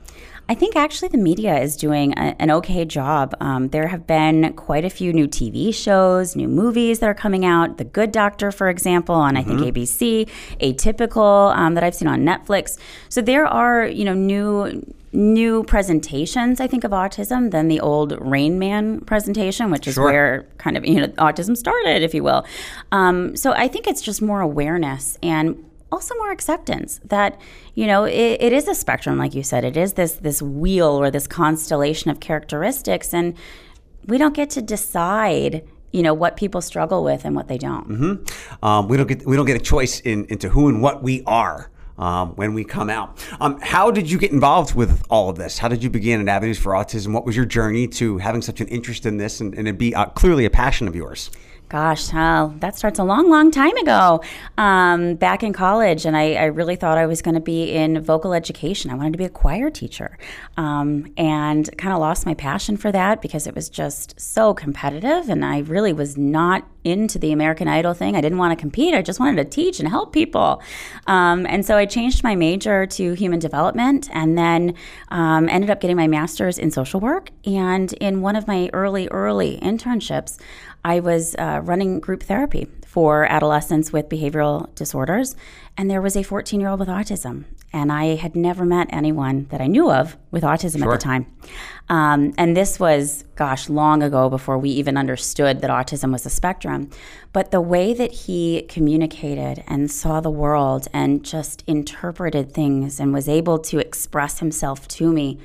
I 0.47 0.53
think 0.53 0.75
actually 0.75 1.07
the 1.09 1.17
media 1.17 1.59
is 1.59 1.75
doing 1.75 2.13
a, 2.13 2.35
an 2.39 2.51
okay 2.51 2.85
job. 2.85 3.33
Um, 3.39 3.69
there 3.69 3.87
have 3.87 4.05
been 4.05 4.53
quite 4.53 4.85
a 4.85 4.89
few 4.89 5.11
new 5.11 5.27
TV 5.27 5.73
shows, 5.73 6.35
new 6.35 6.47
movies 6.47 6.99
that 6.99 7.09
are 7.09 7.15
coming 7.15 7.45
out. 7.45 7.77
The 7.77 7.83
Good 7.83 8.11
Doctor, 8.11 8.51
for 8.51 8.69
example, 8.69 9.15
on 9.15 9.37
I 9.37 9.43
think 9.43 9.59
ABC, 9.59 10.29
Atypical 10.59 11.55
um, 11.55 11.73
that 11.73 11.83
I've 11.83 11.95
seen 11.95 12.07
on 12.07 12.21
Netflix. 12.21 12.77
So 13.09 13.21
there 13.21 13.45
are 13.47 13.87
you 13.87 14.05
know 14.05 14.13
new 14.13 14.85
new 15.11 15.63
presentations 15.63 16.59
I 16.59 16.67
think 16.67 16.83
of 16.83 16.91
autism 16.91 17.51
than 17.51 17.69
the 17.69 17.79
old 17.79 18.11
Rain 18.19 18.59
Man 18.59 18.99
presentation, 19.01 19.71
which 19.71 19.87
is 19.87 19.95
Sure. 19.95 20.03
where 20.05 20.45
kind 20.57 20.77
of 20.77 20.85
you 20.85 20.95
know 20.95 21.07
autism 21.07 21.57
started, 21.57 22.03
if 22.03 22.13
you 22.13 22.23
will. 22.23 22.45
Um, 22.91 23.35
so 23.35 23.51
I 23.53 23.67
think 23.67 23.87
it's 23.87 24.01
just 24.01 24.21
more 24.21 24.41
awareness 24.41 25.17
and 25.23 25.63
also 25.95 26.13
more 26.15 26.31
acceptance 26.31 26.99
that 27.05 27.39
you 27.73 27.87
know 27.87 28.03
it, 28.03 28.37
it 28.41 28.53
is 28.53 28.67
a 28.67 28.75
spectrum 28.75 29.17
like 29.17 29.33
you 29.33 29.43
said 29.43 29.63
it 29.63 29.77
is 29.77 29.93
this 29.93 30.13
this 30.15 30.41
wheel 30.41 30.89
or 31.01 31.09
this 31.09 31.25
constellation 31.25 32.11
of 32.11 32.19
characteristics 32.19 33.13
and 33.13 33.33
we 34.07 34.17
don't 34.17 34.35
get 34.35 34.49
to 34.49 34.61
decide 34.61 35.65
you 35.93 36.03
know 36.03 36.13
what 36.13 36.35
people 36.35 36.61
struggle 36.61 37.01
with 37.03 37.23
and 37.23 37.33
what 37.33 37.47
they 37.47 37.57
don't 37.57 37.87
Um, 38.61 38.89
we 38.89 38.97
don't 38.97 39.07
get 39.07 39.25
we 39.25 39.37
don't 39.37 39.45
get 39.45 39.55
a 39.55 39.63
choice 39.63 40.01
in, 40.01 40.25
into 40.25 40.49
who 40.49 40.67
and 40.67 40.81
what 40.81 41.01
we 41.01 41.23
are. 41.25 41.71
Um, 41.97 42.35
when 42.35 42.53
we 42.53 42.65
come 42.65 42.89
out, 42.89 43.25
um, 43.39 43.57
how 43.61 43.89
did 43.89 44.11
you 44.11 44.17
get 44.17 44.33
involved 44.33 44.75
with 44.75 45.01
all 45.09 45.29
of 45.29 45.37
this? 45.37 45.57
How 45.57 45.69
did 45.69 45.81
you 45.81 45.89
begin 45.89 46.19
at 46.19 46.27
Avenues 46.27 46.59
for 46.59 46.73
Autism? 46.73 47.13
What 47.13 47.25
was 47.25 47.37
your 47.37 47.45
journey 47.45 47.87
to 47.99 48.17
having 48.17 48.41
such 48.41 48.59
an 48.59 48.67
interest 48.67 49.05
in 49.05 49.15
this 49.15 49.39
and, 49.39 49.55
and 49.57 49.65
it 49.65 49.77
be 49.77 49.95
uh, 49.95 50.07
clearly 50.07 50.43
a 50.43 50.49
passion 50.49 50.89
of 50.89 50.95
yours? 50.95 51.31
Gosh, 51.67 52.13
uh, 52.13 52.51
that 52.57 52.75
starts 52.75 52.99
a 52.99 53.03
long, 53.03 53.27
long 53.27 53.49
time 53.49 53.75
ago. 53.77 54.21
Um, 54.55 55.15
back 55.15 55.41
in 55.41 55.51
college, 55.51 56.05
and 56.05 56.15
I, 56.15 56.33
I 56.33 56.45
really 56.45 56.75
thought 56.75 56.99
I 56.99 57.07
was 57.07 57.23
going 57.23 57.33
to 57.33 57.41
be 57.41 57.71
in 57.71 58.01
vocal 58.03 58.35
education. 58.35 58.91
I 58.91 58.93
wanted 58.93 59.13
to 59.13 59.17
be 59.17 59.25
a 59.25 59.29
choir 59.29 59.71
teacher, 59.71 60.19
um, 60.57 61.11
and 61.17 61.67
kind 61.77 61.91
of 61.91 61.99
lost 61.99 62.25
my 62.25 62.35
passion 62.35 62.77
for 62.77 62.91
that 62.91 63.19
because 63.19 63.47
it 63.47 63.55
was 63.55 63.67
just 63.69 64.19
so 64.19 64.53
competitive, 64.53 65.27
and 65.27 65.43
I 65.43 65.59
really 65.59 65.91
was 65.91 66.17
not 66.17 66.67
into 66.83 67.17
the 67.17 67.31
American 67.31 67.67
Idol 67.67 67.95
thing. 67.95 68.15
I 68.15 68.21
didn't 68.21 68.37
want 68.37 68.51
to 68.51 68.61
compete. 68.61 68.93
I 68.93 69.01
just 69.01 69.19
wanted 69.19 69.37
to 69.37 69.45
teach 69.49 69.79
and 69.79 69.89
help 69.89 70.13
people. 70.13 70.61
Um, 71.07 71.47
and 71.47 71.65
so 71.65 71.77
I 71.77 71.87
changed 71.87 72.23
my 72.23 72.35
major 72.35 72.85
to 72.85 73.13
human 73.13 73.39
development, 73.39 74.07
and 74.13 74.37
then 74.37 74.75
um, 75.09 75.49
ended 75.49 75.71
up 75.71 75.81
getting 75.81 75.97
my 75.97 76.07
master's 76.07 76.59
in 76.59 76.69
social 76.69 76.99
work. 76.99 77.31
And 77.43 77.91
in 77.93 78.21
one 78.21 78.35
of 78.35 78.47
my 78.47 78.69
early, 78.71 79.07
early 79.07 79.57
internships. 79.63 80.37
I 80.85 80.99
was 80.99 81.35
uh, 81.39 81.61
running 81.63 81.99
group 81.99 82.21
therapy 82.21 82.67
for 82.85 83.25
adolescents 83.25 83.91
with 83.91 84.07
behavioral 84.07 84.73
disorders, 84.75 85.35
and 85.75 85.89
there 85.89 85.99
was 85.99 86.15
a 86.15 86.21
14 86.21 86.61
year 86.61 86.69
old 86.69 86.79
with 86.79 86.89
autism. 86.89 87.45
And 87.73 87.91
I 87.91 88.15
had 88.15 88.35
never 88.35 88.65
met 88.65 88.87
anyone 88.91 89.47
that 89.49 89.61
I 89.61 89.67
knew 89.67 89.91
of 89.91 90.15
with 90.29 90.43
autism 90.43 90.83
at 90.83 90.91
the 90.91 90.97
time. 90.97 91.25
Um, 91.89 92.33
and 92.37 92.55
this 92.55 92.79
was, 92.79 93.25
gosh, 93.35 93.67
long 93.67 94.03
ago 94.03 94.29
before 94.29 94.59
we 94.59 94.69
even 94.69 94.95
understood 94.95 95.59
that 95.61 95.71
autism 95.71 96.11
was 96.11 96.25
a 96.27 96.29
spectrum. 96.29 96.91
But 97.33 97.49
the 97.49 97.59
way 97.59 97.93
that 97.95 98.11
he 98.11 98.61
communicated 98.69 99.63
and 99.67 99.89
saw 99.91 100.21
the 100.21 100.29
world 100.29 100.87
and 100.93 101.25
just 101.25 101.63
interpreted 101.65 102.53
things 102.53 102.99
and 102.99 103.11
was 103.11 103.27
able 103.27 103.57
to 103.59 103.79
express 103.79 104.37
himself 104.39 104.87
to 104.89 105.11
me 105.11 105.39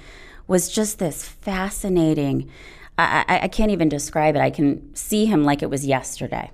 was 0.46 0.68
just 0.68 0.98
this 0.98 1.24
fascinating. 1.24 2.50
I, 3.28 3.40
I, 3.42 3.48
can't 3.48 3.70
even 3.70 3.88
describe 3.88 4.36
it. 4.36 4.40
I 4.40 4.50
can 4.50 4.94
see 4.94 5.26
him 5.26 5.44
like 5.44 5.62
it 5.62 5.70
was 5.70 5.86
yesterday. 5.86 6.50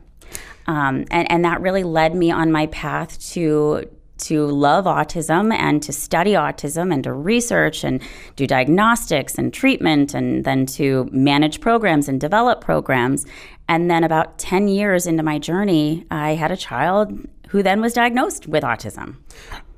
Um, 0.66 1.04
and, 1.10 1.30
and 1.30 1.44
that 1.44 1.60
really 1.60 1.84
led 1.84 2.14
me 2.14 2.30
on 2.30 2.50
my 2.50 2.66
path 2.66 3.18
to 3.32 3.88
to 4.18 4.46
love 4.46 4.86
autism 4.86 5.52
and 5.52 5.82
to 5.82 5.92
study 5.92 6.32
autism 6.32 6.92
and 6.92 7.04
to 7.04 7.12
research 7.12 7.84
and 7.84 8.02
do 8.34 8.46
diagnostics 8.46 9.36
and 9.36 9.52
treatment 9.52 10.14
and 10.14 10.44
then 10.44 10.64
to 10.64 11.06
manage 11.12 11.60
programs 11.60 12.08
and 12.08 12.18
develop 12.20 12.62
programs. 12.62 13.26
And 13.68 13.90
then 13.90 14.04
about 14.04 14.38
10 14.38 14.68
years 14.68 15.06
into 15.06 15.22
my 15.22 15.38
journey, 15.38 16.06
I 16.10 16.30
had 16.30 16.50
a 16.50 16.56
child 16.56 17.26
who 17.48 17.62
then 17.62 17.80
was 17.80 17.92
diagnosed 17.92 18.46
with 18.46 18.62
autism. 18.62 19.16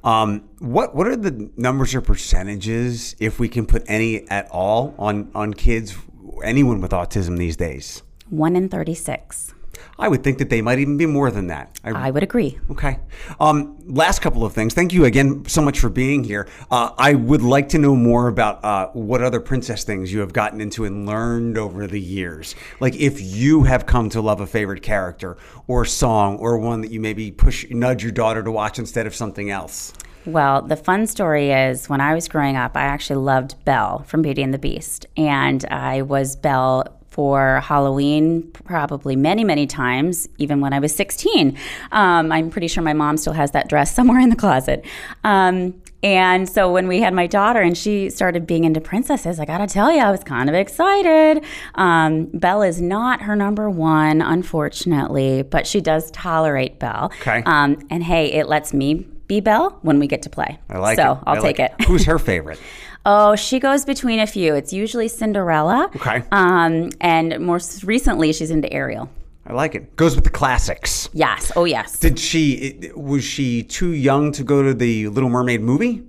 Um, 0.05 0.49
what 0.61 0.95
what 0.95 1.09
are 1.09 1.17
the 1.17 1.51
numbers 1.57 1.95
or 1.95 2.01
percentages, 2.01 3.17
if 3.19 3.41
we 3.41 3.49
can 3.49 3.67
put 3.67 3.83
any 3.89 4.29
at 4.29 4.49
all, 4.51 4.95
on 4.97 5.31
on 5.35 5.53
kids, 5.53 5.97
anyone 6.45 6.81
with 6.81 6.93
autism 6.93 7.39
these 7.39 7.57
days? 7.57 8.03
One 8.29 8.57
in 8.57 8.69
36. 8.69 9.55
I 9.99 10.09
would 10.09 10.23
think 10.23 10.39
that 10.39 10.49
they 10.49 10.63
might 10.63 10.79
even 10.79 10.97
be 10.97 11.07
more 11.07 11.31
than 11.31 11.49
that. 11.49 11.79
I 11.85 12.09
I 12.09 12.11
would 12.11 12.23
agree. 12.23 12.59
Okay. 12.71 13.01
Um, 13.41 13.77
last 13.87 14.21
couple 14.21 14.45
of 14.45 14.53
things. 14.53 14.75
Thank 14.75 14.93
you 14.93 15.05
again 15.05 15.45
so 15.47 15.61
much 15.61 15.81
for 15.81 15.89
being 15.89 16.25
here. 16.25 16.49
Uh, 16.71 16.91
I 16.97 17.15
would 17.15 17.43
like 17.43 17.69
to 17.71 17.79
know 17.79 17.97
more 17.97 18.29
about 18.29 18.65
uh, 18.65 18.89
what 18.93 19.23
other 19.23 19.41
princess 19.41 19.85
things 19.85 20.13
you 20.13 20.21
have 20.21 20.33
gotten 20.33 20.61
into 20.61 20.85
and 20.85 21.07
learned 21.07 21.59
over 21.59 21.87
the 21.87 22.01
years. 22.01 22.55
Like 22.81 22.95
if 22.97 23.21
you 23.21 23.65
have 23.65 23.87
come 23.87 24.09
to 24.11 24.21
love 24.21 24.41
a 24.41 24.47
favorite 24.47 24.83
character 24.83 25.37
or 25.67 25.85
song 25.85 26.39
or 26.39 26.59
one 26.59 26.81
that 26.83 26.91
you 26.91 27.01
maybe 27.01 27.31
push 27.31 27.67
nudge 27.71 28.03
your 28.03 28.13
daughter 28.13 28.43
to 28.43 28.51
watch 28.51 28.79
instead 28.79 29.07
of 29.07 29.15
something 29.15 29.51
else. 29.51 29.93
Well, 30.29 30.61
the 30.61 30.77
fun 30.77 31.07
story 31.07 31.53
is 31.53 31.89
when 31.89 32.03
I 32.03 32.15
was 32.15 32.29
growing 32.29 32.55
up, 32.55 32.77
I 32.77 32.83
actually 32.83 33.17
loved 33.17 33.65
Belle 33.65 34.03
from 34.07 34.21
Beauty 34.21 34.43
and 34.43 34.53
the 34.53 34.59
Beast. 34.59 35.07
And 35.17 35.65
I 35.71 36.03
was 36.03 36.37
Belle 36.37 36.85
for 37.09 37.61
Halloween 37.61 38.53
probably 38.53 39.17
many, 39.17 39.43
many 39.43 39.67
times, 39.67 40.29
even 40.37 40.61
when 40.61 40.75
I 40.75 40.81
was 40.81 40.95
16. 40.95 41.57
Um, 41.93 42.31
I'm 42.31 42.51
pretty 42.51 42.69
sure 42.69 42.83
my 42.83 42.93
mom 42.93 43.17
still 43.17 43.33
has 43.33 43.53
that 43.53 43.69
dress 43.71 43.95
somewhere 43.97 44.21
in 44.21 44.29
the 44.29 44.37
closet. 44.37 44.85
Um, 45.25 45.81
and 46.03 46.47
so 46.47 46.71
when 46.71 46.87
we 46.89 47.01
had 47.01 47.15
my 47.15 47.27
daughter 47.27 47.61
and 47.61 47.77
she 47.77 48.11
started 48.11 48.47
being 48.47 48.65
into 48.65 48.81
princesses, 48.83 49.41
I 49.41 49.47
gotta 49.47 49.67
tell 49.67 49.91
you, 49.91 49.99
I 49.99 50.11
was 50.11 50.23
kind 50.23 50.51
of 50.51 50.55
excited. 50.55 51.43
Um, 51.75 52.27
Belle 52.27 52.63
is 52.63 52.83
not 52.83 53.23
her 53.23 53.35
number 53.35 53.69
one, 53.71 54.21
unfortunately, 54.21 55.43
but 55.43 55.67
she 55.67 55.81
does 55.81 56.11
tolerate 56.11 56.79
Belle. 56.79 57.11
Okay. 57.23 57.43
Um, 57.47 57.85
and 57.91 58.05
hey, 58.05 58.31
it 58.33 58.47
lets 58.47 58.75
me 58.75 59.09
be 59.29 59.41
Belle 59.41 59.79
when 59.83 59.99
we 60.01 60.07
get 60.09 60.23
to 60.23 60.31
play. 60.31 60.59
I 60.69 60.79
like 60.79 60.97
so 60.97 61.13
it. 61.13 61.19
I'll 61.27 61.37
I 61.37 61.41
take 61.41 61.59
like 61.59 61.73
it. 61.81 61.85
Who's 61.87 62.05
her 62.07 62.19
favorite? 62.19 62.59
Oh, 63.07 63.37
she 63.37 63.61
goes 63.61 63.85
between 63.85 64.19
a 64.19 64.27
few. 64.27 64.55
It's 64.55 64.73
usually 64.73 65.07
Cinderella. 65.09 65.91
Okay. 65.97 66.25
Um, 66.33 66.91
and 67.01 67.39
more 67.41 67.57
s- 67.57 67.85
recently, 67.85 68.33
she's 68.33 68.51
into 68.51 68.71
Ariel. 68.73 69.09
I 69.47 69.53
like 69.55 69.75
it. 69.75 69.97
Goes 69.97 70.15
with 70.15 70.25
the 70.25 70.31
classics. 70.31 71.09
Yes. 71.15 71.53
Oh, 71.57 71.65
yes. 71.65 72.01
Did 72.01 72.19
she 72.19 72.91
was 72.95 73.25
she 73.25 73.63
too 73.63 73.93
young 73.93 74.33
to 74.33 74.43
go 74.45 74.63
to 74.63 74.75
the 74.75 75.09
Little 75.09 75.31
Mermaid 75.31 75.63
movie? 75.63 76.03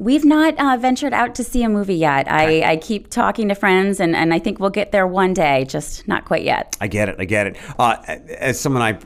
We've 0.00 0.24
not 0.24 0.58
uh, 0.58 0.78
ventured 0.78 1.12
out 1.12 1.34
to 1.34 1.44
see 1.44 1.62
a 1.62 1.68
movie 1.68 1.94
yet. 1.94 2.26
I, 2.28 2.62
I 2.62 2.76
keep 2.78 3.10
talking 3.10 3.48
to 3.48 3.54
friends, 3.54 4.00
and, 4.00 4.16
and 4.16 4.32
I 4.32 4.38
think 4.38 4.58
we'll 4.58 4.70
get 4.70 4.92
there 4.92 5.06
one 5.06 5.34
day, 5.34 5.66
just 5.66 6.08
not 6.08 6.24
quite 6.24 6.42
yet. 6.42 6.74
I 6.80 6.88
get 6.88 7.10
it. 7.10 7.16
I 7.18 7.26
get 7.26 7.48
it. 7.48 7.56
Uh, 7.78 7.96
as 8.06 8.58
someone 8.58 8.80
I 8.82 8.98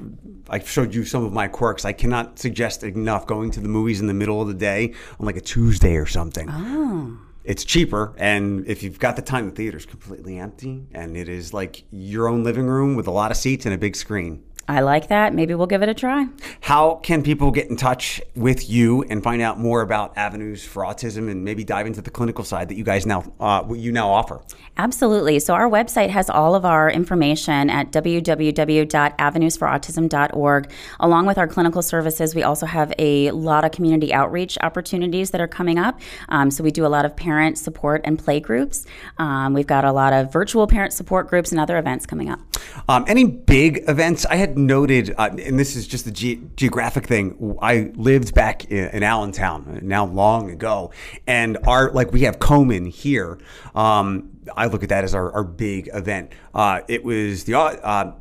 I 0.48 0.58
showed 0.58 0.94
you 0.94 1.04
some 1.04 1.24
of 1.24 1.32
my 1.32 1.48
quirks. 1.48 1.84
I 1.84 1.92
cannot 1.92 2.38
suggest 2.38 2.82
enough 2.84 3.26
going 3.26 3.50
to 3.52 3.60
the 3.60 3.68
movies 3.68 4.00
in 4.00 4.06
the 4.06 4.14
middle 4.14 4.42
of 4.42 4.48
the 4.48 4.54
day 4.54 4.94
on 5.18 5.26
like 5.26 5.36
a 5.36 5.40
Tuesday 5.40 5.96
or 5.96 6.06
something. 6.06 6.48
Oh. 6.50 7.18
It's 7.44 7.62
cheaper, 7.62 8.14
and 8.16 8.66
if 8.66 8.82
you've 8.82 8.98
got 8.98 9.16
the 9.16 9.22
time, 9.22 9.50
the 9.50 9.54
theater's 9.54 9.84
completely 9.84 10.38
empty, 10.38 10.86
and 10.92 11.14
it 11.14 11.28
is 11.28 11.52
like 11.52 11.84
your 11.90 12.26
own 12.26 12.42
living 12.42 12.66
room 12.66 12.96
with 12.96 13.06
a 13.06 13.10
lot 13.10 13.30
of 13.30 13.36
seats 13.36 13.66
and 13.66 13.74
a 13.74 13.78
big 13.78 13.96
screen. 13.96 14.42
I 14.66 14.80
like 14.80 15.08
that. 15.08 15.34
Maybe 15.34 15.54
we'll 15.54 15.66
give 15.66 15.82
it 15.82 15.88
a 15.88 15.94
try. 15.94 16.26
How 16.60 16.96
can 16.96 17.22
people 17.22 17.50
get 17.50 17.68
in 17.68 17.76
touch 17.76 18.20
with 18.34 18.70
you 18.70 19.02
and 19.04 19.22
find 19.22 19.40
out 19.42 19.58
more 19.58 19.82
about 19.82 20.16
avenues 20.16 20.64
for 20.64 20.82
autism 20.82 21.30
and 21.30 21.44
maybe 21.44 21.64
dive 21.64 21.86
into 21.86 22.00
the 22.00 22.10
clinical 22.10 22.44
side 22.44 22.68
that 22.68 22.76
you 22.76 22.84
guys 22.84 23.04
now 23.06 23.32
uh, 23.40 23.64
you 23.74 23.92
now 23.92 24.10
offer? 24.10 24.40
Absolutely. 24.76 25.38
So 25.38 25.54
our 25.54 25.70
website 25.70 26.10
has 26.10 26.28
all 26.28 26.56
of 26.56 26.64
our 26.64 26.90
information 26.90 27.70
at 27.70 27.92
www.avenuesforautism.org. 27.92 30.70
Along 31.00 31.26
with 31.26 31.38
our 31.38 31.46
clinical 31.46 31.82
services, 31.82 32.34
we 32.34 32.42
also 32.42 32.66
have 32.66 32.92
a 32.98 33.30
lot 33.30 33.64
of 33.64 33.70
community 33.70 34.12
outreach 34.12 34.58
opportunities 34.62 35.30
that 35.30 35.40
are 35.40 35.46
coming 35.46 35.78
up. 35.78 36.00
Um, 36.28 36.50
so 36.50 36.64
we 36.64 36.70
do 36.70 36.84
a 36.84 36.88
lot 36.88 37.04
of 37.04 37.16
parent 37.16 37.58
support 37.58 38.00
and 38.04 38.18
play 38.18 38.40
groups. 38.40 38.86
Um, 39.18 39.54
we've 39.54 39.66
got 39.66 39.84
a 39.84 39.92
lot 39.92 40.12
of 40.12 40.32
virtual 40.32 40.66
parent 40.66 40.92
support 40.92 41.28
groups 41.28 41.52
and 41.52 41.60
other 41.60 41.78
events 41.78 42.06
coming 42.06 42.30
up. 42.30 42.40
Um, 42.88 43.04
any 43.06 43.24
big 43.24 43.84
events? 43.88 44.26
I 44.26 44.36
had 44.36 44.53
noted, 44.56 45.14
uh, 45.16 45.30
and 45.32 45.58
this 45.58 45.76
is 45.76 45.86
just 45.86 46.04
the 46.04 46.10
ge- 46.10 46.40
geographic 46.56 47.06
thing. 47.06 47.56
I 47.60 47.92
lived 47.94 48.34
back 48.34 48.64
in, 48.66 48.88
in, 48.90 49.02
Allentown 49.02 49.80
now 49.82 50.06
long 50.06 50.50
ago, 50.50 50.92
and 51.26 51.58
our 51.66 51.90
like 51.92 52.12
we 52.12 52.22
have 52.22 52.38
Komen 52.38 52.88
here. 52.88 53.38
Um, 53.74 54.30
I 54.56 54.66
look 54.66 54.82
at 54.82 54.88
that 54.90 55.04
as 55.04 55.14
our, 55.14 55.32
our 55.32 55.44
big 55.44 55.90
event. 55.92 56.32
Uh, 56.54 56.80
it 56.88 57.04
was 57.04 57.44
the 57.44 57.54
uh, 57.54 58.12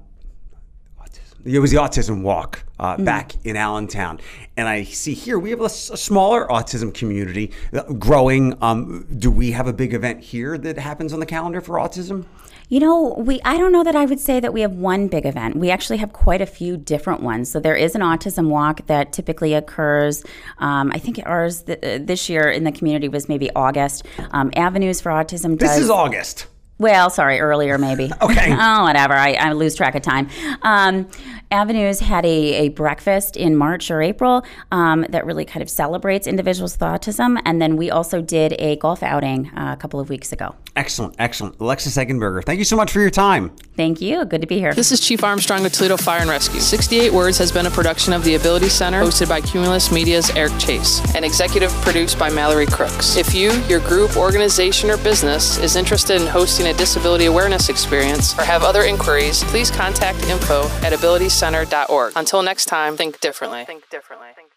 it 1.45 1.59
was 1.59 1.71
the 1.71 1.77
autism 1.77 2.21
walk 2.21 2.63
uh, 2.79 2.95
mm. 2.95 3.05
back 3.05 3.33
in 3.45 3.57
Allentown, 3.57 4.19
and 4.55 4.67
I 4.67 4.83
see 4.83 5.13
here 5.13 5.37
we 5.37 5.49
have 5.49 5.61
a, 5.61 5.65
a 5.65 5.69
smaller 5.69 6.47
autism 6.47 6.93
community 6.93 7.51
uh, 7.73 7.83
growing. 7.93 8.57
Um, 8.61 9.05
do 9.17 9.29
we 9.29 9.51
have 9.51 9.67
a 9.67 9.73
big 9.73 9.93
event 9.93 10.21
here 10.21 10.57
that 10.57 10.77
happens 10.77 11.13
on 11.13 11.19
the 11.19 11.25
calendar 11.25 11.61
for 11.61 11.75
autism? 11.75 12.25
You 12.73 12.79
know, 12.79 13.13
we 13.19 13.39
I 13.45 13.57
don't 13.57 13.71
know 13.71 13.83
that 13.83 13.95
I 13.95 14.05
would 14.05 14.19
say 14.19 14.39
that 14.39 14.51
we 14.51 14.61
have 14.61 14.73
one 14.73 15.07
big 15.07 15.27
event. 15.27 15.57
We 15.57 15.69
actually 15.69 15.97
have 15.97 16.11
quite 16.11 16.41
a 16.41 16.47
few 16.47 16.75
different 16.75 17.21
ones. 17.21 17.51
So 17.51 17.59
there 17.59 17.75
is 17.75 17.93
an 17.93 18.01
autism 18.01 18.47
walk 18.47 18.87
that 18.87 19.13
typically 19.13 19.53
occurs. 19.53 20.23
Um, 20.57 20.91
I 20.91 20.97
think 20.97 21.19
ours 21.23 21.61
th- 21.61 21.77
uh, 21.83 22.03
this 22.03 22.29
year 22.29 22.49
in 22.49 22.63
the 22.63 22.71
community 22.71 23.09
was 23.09 23.29
maybe 23.29 23.51
August. 23.55 24.07
Um, 24.31 24.49
Avenues 24.55 25.01
for 25.01 25.11
Autism. 25.11 25.55
Does, 25.55 25.69
this 25.69 25.77
is 25.83 25.91
August. 25.91 26.47
Well, 26.79 27.11
sorry, 27.11 27.39
earlier 27.39 27.77
maybe. 27.77 28.05
okay. 28.23 28.51
oh, 28.59 28.83
whatever. 28.85 29.13
I, 29.13 29.33
I, 29.33 29.51
lose 29.53 29.75
track 29.75 29.93
of 29.93 30.01
time. 30.01 30.27
Um, 30.63 31.07
Avenues 31.53 31.99
had 31.99 32.25
a, 32.25 32.65
a 32.65 32.69
breakfast 32.69 33.37
in 33.37 33.55
March 33.55 33.91
or 33.91 34.01
April 34.01 34.43
um, 34.71 35.05
that 35.09 35.23
really 35.23 35.45
kind 35.45 35.61
of 35.61 35.69
celebrates 35.69 36.25
individuals 36.25 36.73
with 36.73 36.81
autism. 36.81 37.39
And 37.45 37.61
then 37.61 37.77
we 37.77 37.91
also 37.91 38.23
did 38.23 38.55
a 38.57 38.75
golf 38.77 39.03
outing 39.03 39.51
uh, 39.55 39.71
a 39.71 39.77
couple 39.77 39.99
of 39.99 40.09
weeks 40.09 40.31
ago. 40.31 40.55
Excellent, 40.75 41.13
excellent. 41.19 41.59
Alexis 41.59 41.95
Eggenberger, 41.95 42.43
thank 42.43 42.57
you 42.57 42.65
so 42.65 42.75
much 42.75 42.91
for 42.91 42.99
your 42.99 43.11
time. 43.11 43.51
Thank 43.75 44.01
you. 44.01 44.25
Good 44.25 44.41
to 44.41 44.47
be 44.47 44.57
here. 44.57 44.73
This 44.73 44.91
is 44.91 44.99
Chief 44.99 45.23
Armstrong 45.23 45.61
with 45.61 45.73
Toledo 45.73 45.95
Fire 45.97 46.21
and 46.21 46.29
Rescue. 46.29 46.59
68 46.59 47.13
Words 47.13 47.37
has 47.37 47.51
been 47.51 47.67
a 47.67 47.71
production 47.71 48.13
of 48.13 48.23
the 48.23 48.33
Ability 48.33 48.69
Center, 48.69 49.03
hosted 49.03 49.29
by 49.29 49.39
Cumulus 49.39 49.91
Media's 49.91 50.31
Eric 50.31 50.57
Chase, 50.57 51.01
and 51.15 51.23
executive 51.23 51.71
produced 51.81 52.17
by 52.17 52.31
Mallory 52.31 52.65
Crooks. 52.65 53.15
If 53.15 53.35
you, 53.35 53.51
your 53.69 53.81
group, 53.81 54.17
organization, 54.17 54.89
or 54.89 54.97
business 54.97 55.59
is 55.59 55.75
interested 55.75 56.19
in 56.19 56.27
hosting 56.27 56.67
a 56.67 56.73
disability 56.73 57.25
awareness 57.25 57.69
experience 57.69 58.37
or 58.39 58.43
have 58.43 58.63
other 58.63 58.81
inquiries, 58.81 59.43
please 59.45 59.69
contact 59.69 60.23
info 60.23 60.67
at 60.81 60.93
abilitycenter.org. 61.43 62.13
Until 62.15 62.41
next 62.41 62.65
time, 62.65 62.97
think 62.97 63.19
differently. 63.19 63.65
Think 63.65 63.89
differently. 63.89 64.29
Think 64.35 64.49
differently. 64.49 64.52